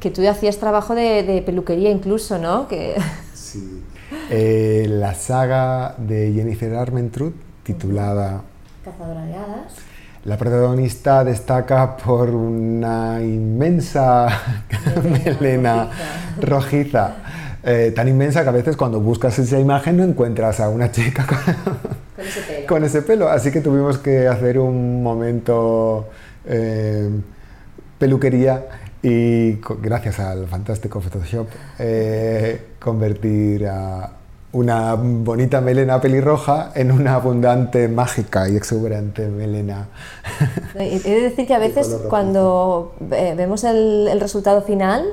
que 0.00 0.10
tú 0.10 0.26
hacías 0.28 0.56
trabajo 0.58 0.94
de, 0.94 1.22
de 1.22 1.42
peluquería 1.42 1.90
incluso, 1.90 2.38
¿no? 2.38 2.66
Que, 2.66 2.96
Sí. 3.34 3.82
Eh, 4.30 4.86
la 4.88 5.14
saga 5.14 5.94
de 5.98 6.32
Jennifer 6.32 6.74
Armentrout, 6.74 7.34
titulada 7.62 8.42
Cazadora 8.84 9.24
de 9.24 9.34
Hadas. 9.34 9.89
La 10.24 10.36
protagonista 10.36 11.24
destaca 11.24 11.96
por 11.96 12.28
una 12.30 13.20
inmensa 13.22 14.28
melena 15.24 15.88
rojiza. 16.40 17.14
eh, 17.62 17.92
tan 17.94 18.06
inmensa 18.08 18.42
que 18.42 18.48
a 18.50 18.52
veces 18.52 18.76
cuando 18.76 19.00
buscas 19.00 19.38
esa 19.38 19.58
imagen 19.58 19.96
no 19.96 20.04
encuentras 20.04 20.60
a 20.60 20.68
una 20.68 20.90
chica 20.92 21.26
con, 21.26 21.38
Con 22.16 22.26
ese 22.26 22.40
pelo. 22.42 22.66
con 22.66 22.84
ese 22.84 23.02
pelo. 23.02 23.28
Así 23.28 23.50
que 23.50 23.60
tuvimos 23.62 23.98
que 23.98 24.28
hacer 24.28 24.58
un 24.58 25.02
momento 25.02 26.08
eh, 26.46 27.08
peluquería 27.98 28.66
y 29.02 29.52
gracias 29.80 30.20
al 30.20 30.46
fantástico 30.46 31.00
Photoshop 31.00 31.48
eh, 31.78 32.66
convertir 32.78 33.66
a 33.68 34.10
una 34.52 34.94
bonita 34.94 35.60
melena 35.60 36.00
pelirroja 36.00 36.72
en 36.74 36.90
una 36.90 37.14
abundante, 37.14 37.86
mágica 37.88 38.48
y 38.48 38.56
exuberante 38.56 39.28
melena. 39.28 39.86
He 40.74 40.98
de 40.98 41.20
decir 41.20 41.46
que 41.46 41.54
a 41.54 41.58
veces 41.60 41.86
cuando 42.08 42.94
eh, 43.12 43.34
vemos 43.36 43.62
el, 43.64 44.08
el 44.10 44.20
resultado 44.20 44.62
final 44.62 45.04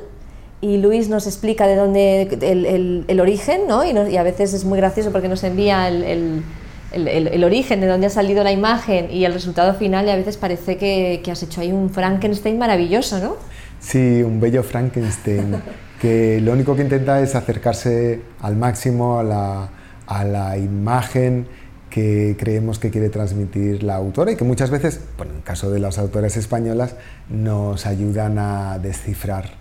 y 0.60 0.78
Luis 0.78 1.08
nos 1.08 1.28
explica 1.28 1.68
de 1.68 1.76
dónde 1.76 2.24
el, 2.42 2.66
el- 2.66 3.06
el 3.08 3.20
origen, 3.20 3.62
¿no? 3.68 3.86
Y, 3.86 3.92
y 3.92 4.18
a 4.18 4.24
veces 4.24 4.54
es 4.54 4.66
muy 4.66 4.78
gracioso 4.80 5.12
porque 5.12 5.28
nos 5.28 5.44
envía 5.44 5.88
el, 5.88 6.04
el- 6.04 6.44
el- 6.92 7.08
el- 7.08 7.28
el 7.28 7.44
origen 7.44 7.80
de 7.80 7.86
dónde 7.88 8.08
ha 8.08 8.10
salido 8.10 8.44
la 8.44 8.52
imagen 8.52 9.12
y 9.12 9.24
el 9.26 9.34
resultado 9.34 9.76
final 9.76 10.08
y 10.08 10.10
a 10.10 10.16
veces 10.16 10.36
parece 10.38 10.78
que, 10.78 11.22
que 11.24 11.30
has 11.32 11.44
hecho 11.44 11.62
ahí 11.62 11.72
un 11.72 11.92
Frankenstein 11.92 12.58
maravilloso, 12.58 13.20
¿no? 13.20 13.36
Sí, 13.80 14.24
un 14.24 14.40
bello 14.40 14.64
Frankenstein 14.64 15.62
que 16.00 16.40
lo 16.42 16.54
único 16.54 16.76
que 16.76 16.84
intenta 16.84 17.22
es 17.22 17.36
acercarse 17.36 18.22
al 18.42 18.56
máximo 18.56 19.20
a 19.20 19.24
la, 19.24 19.70
a 20.08 20.24
la 20.24 20.58
imagen 20.58 21.48
que 21.90 22.36
creemos 22.38 22.80
que 22.80 22.92
quiere 22.92 23.10
transmitir 23.10 23.84
la 23.84 23.96
autora 23.96 24.32
y 24.32 24.36
que 24.36 24.44
muchas 24.44 24.70
veces, 24.70 25.00
bueno, 25.18 25.32
en 25.32 25.38
el 25.40 25.44
caso 25.44 25.72
de 25.72 25.80
las 25.80 25.98
autoras 25.98 26.38
españolas, 26.38 26.96
nos 27.30 27.86
ayudan 27.86 28.38
a 28.38 28.78
descifrar 28.80 29.52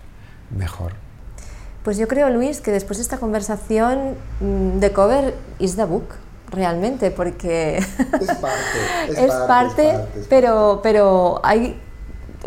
mejor. 0.55 0.93
Pues 1.83 1.97
yo 1.97 2.07
creo, 2.07 2.29
Luis, 2.29 2.59
que 2.59 2.71
después 2.71 2.97
de 2.97 3.03
esta 3.03 3.17
conversación, 3.17 4.15
mm, 4.41 4.79
The 4.79 4.91
Cover 4.91 5.33
is 5.57 5.77
the 5.77 5.85
book, 5.85 6.15
realmente, 6.51 7.11
porque 7.11 7.77
Es 7.77 8.31
parte, 8.35 9.25
es 9.25 9.33
parte, 9.47 9.93
pero, 10.29 10.81
pero 10.83 11.39
hay, 11.43 11.79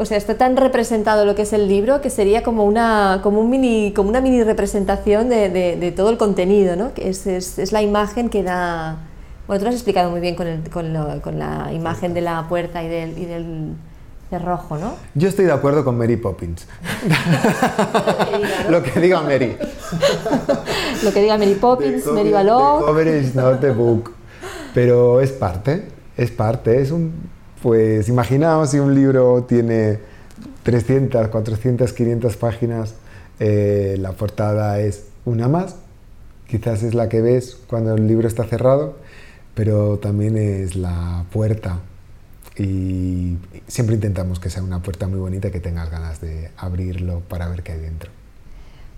o 0.01 0.05
sea, 0.07 0.17
está 0.17 0.37
tan 0.39 0.57
representado 0.57 1.25
lo 1.27 1.35
que 1.35 1.43
es 1.43 1.53
el 1.53 1.69
libro 1.69 2.01
que 2.01 2.09
sería 2.11 2.43
como 2.43 2.65
una, 2.65 3.21
como 3.23 3.41
un 3.41 3.51
mini, 3.51 3.93
como 3.95 4.09
una 4.09 4.21
mini 4.21 4.43
representación 4.43 5.29
de, 5.29 5.51
de- 5.51 5.77
de 5.77 5.93
todo 5.93 6.09
el 6.11 6.17
contenido, 6.17 6.75
¿no? 6.77 6.95
Que 6.95 7.11
es, 7.11 7.27
es- 7.27 7.59
es 7.59 7.71
la 7.73 7.83
imagen 7.83 8.29
que 8.31 8.43
da. 8.43 8.97
Bueno, 9.47 9.59
tú 9.61 9.65
lo 9.65 9.69
has 9.71 9.75
explicado 9.77 10.11
muy 10.11 10.21
bien 10.21 10.35
con, 10.37 10.47
el- 10.47 10.69
con 10.71 10.93
lo- 10.93 11.21
con 11.21 11.39
la 11.39 11.71
imagen 11.73 12.15
de 12.15 12.23
la 12.23 12.47
puerta 12.49 12.83
y 12.83 12.89
del, 12.89 13.19
y 13.19 13.25
del 13.27 13.73
cerrojo, 14.31 14.79
¿no? 14.79 14.95
Yo 15.15 15.29
estoy 15.29 15.45
de 15.45 15.53
acuerdo 15.53 15.85
con 15.85 15.99
Mary 15.99 16.17
Poppins. 16.17 16.67
Lo 18.71 18.83
que 18.83 19.01
diga 19.01 19.21
Mary. 19.23 19.57
Lo 21.03 21.13
que 21.13 21.21
diga 21.23 21.37
Mary 21.37 21.55
Poppins, 21.55 22.05
The 22.05 22.13
Mary 22.13 22.31
Balog. 22.31 22.81
the 22.81 22.87
cover 22.87 23.07
is 23.07 23.35
not 23.35 23.61
the 23.61 23.71
book. 23.73 24.13
Pero 24.75 25.21
es 25.21 25.33
parte, 25.33 25.89
es 26.17 26.31
parte. 26.31 26.81
Es 26.81 26.91
un, 26.93 27.13
pues 27.63 28.09
imaginaos 28.09 28.71
si 28.71 28.79
un 28.79 28.95
libro 28.95 29.45
tiene 29.45 29.99
300, 30.63 31.29
400, 31.29 31.93
500 31.93 32.37
páginas, 32.37 32.95
eh, 33.39 33.97
la 33.99 34.13
portada 34.13 34.81
es 34.81 35.05
una 35.25 35.49
más. 35.49 35.77
Quizás 36.49 36.83
es 36.83 36.95
la 36.95 37.09
que 37.09 37.21
ves 37.21 37.59
cuando 37.67 37.95
el 37.95 38.07
libro 38.07 38.27
está 38.27 38.45
cerrado, 38.45 38.97
pero 39.55 39.99
también 39.99 40.37
es 40.37 40.75
la 40.77 41.25
puerta. 41.33 41.81
Y 42.59 43.37
siempre 43.69 43.95
intentamos 43.95 44.41
que 44.41 44.51
sea 44.51 44.63
una 44.63 44.83
puerta 44.83 45.07
muy 45.07 45.19
bonita 45.19 45.51
que 45.51 45.61
tengas 45.61 45.91
ganas 45.91 46.21
de 46.21 46.51
abrirlo 46.57 47.21
para 47.21 47.49
ver 47.49 47.63
qué 47.63 47.73
hay 47.73 47.81
dentro. 47.81 48.11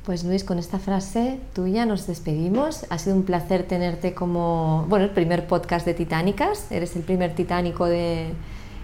Pues 0.04 0.24
Luis, 0.24 0.42
con 0.42 0.58
esta 0.58 0.80
frase 0.80 1.38
tuya 1.54 1.86
nos 1.86 2.08
despedimos. 2.08 2.86
Ha 2.90 2.98
sido 2.98 3.14
un 3.14 3.22
placer 3.22 3.62
tenerte 3.62 4.14
como, 4.14 4.84
bueno, 4.88 5.04
el 5.04 5.12
primer 5.12 5.46
podcast 5.46 5.86
de 5.86 5.94
Titánicas. 5.94 6.72
Eres 6.72 6.96
el 6.96 7.02
primer 7.02 7.36
titánico 7.36 7.86
de, 7.86 8.32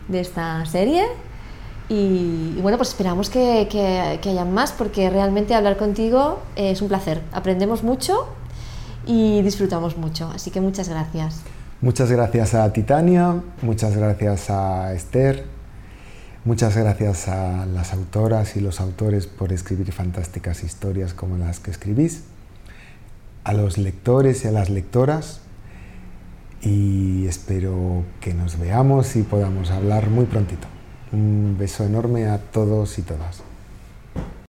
de 0.07 0.21
esta 0.21 0.65
serie. 0.67 1.07
Y, 1.89 2.61
bueno, 2.61 2.77
pues 2.77 2.91
esperamos 2.91 3.31
que, 3.31 3.67
que, 3.69 4.21
que 4.23 4.31
hayan 4.31 4.53
más 4.53 4.71
porque 4.71 5.11
realmente 5.11 5.55
hablar 5.55 5.77
contigo 5.77 6.39
es 6.55 6.83
un 6.83 6.89
placer. 6.89 7.21
Aprendemos 7.33 7.83
mucho 7.83 8.29
y 9.05 9.43
disfrutamos 9.43 9.97
mucho. 9.97 10.31
Así 10.33 10.53
que 10.53 10.61
muchas 10.61 10.89
gracias. 10.89 11.43
Muchas 11.81 12.11
gracias 12.11 12.55
a 12.55 12.73
Titania, 12.73 13.37
muchas 13.63 13.97
gracias 13.97 14.51
a 14.51 14.93
Esther, 14.95 15.45
muchas 16.49 16.79
gracias 16.79 17.29
a 17.29 17.67
las 17.67 17.93
autoras 17.93 18.57
y 18.57 18.61
los 18.61 18.81
autores 18.81 19.27
por 19.27 19.53
escribir 19.53 19.93
fantásticas 19.93 20.65
historias 20.65 21.13
como 21.13 21.37
las 21.37 21.61
que 21.61 21.71
escribís, 21.71 22.23
a 23.45 23.53
los 23.53 23.77
lectores 23.77 24.47
y 24.47 24.49
a 24.49 24.53
las 24.53 24.71
lectoras 24.71 25.43
y 26.63 27.27
espero 27.27 28.03
que 28.23 28.33
nos 28.33 28.59
veamos 28.59 29.15
y 29.17 29.25
podamos 29.25 29.71
hablar 29.71 30.09
muy 30.09 30.25
prontito. 30.25 30.67
Un 31.13 31.57
beso 31.59 31.85
enorme 31.85 32.29
a 32.29 32.39
todos 32.39 32.99
y 32.99 33.03
todas. 33.03 33.48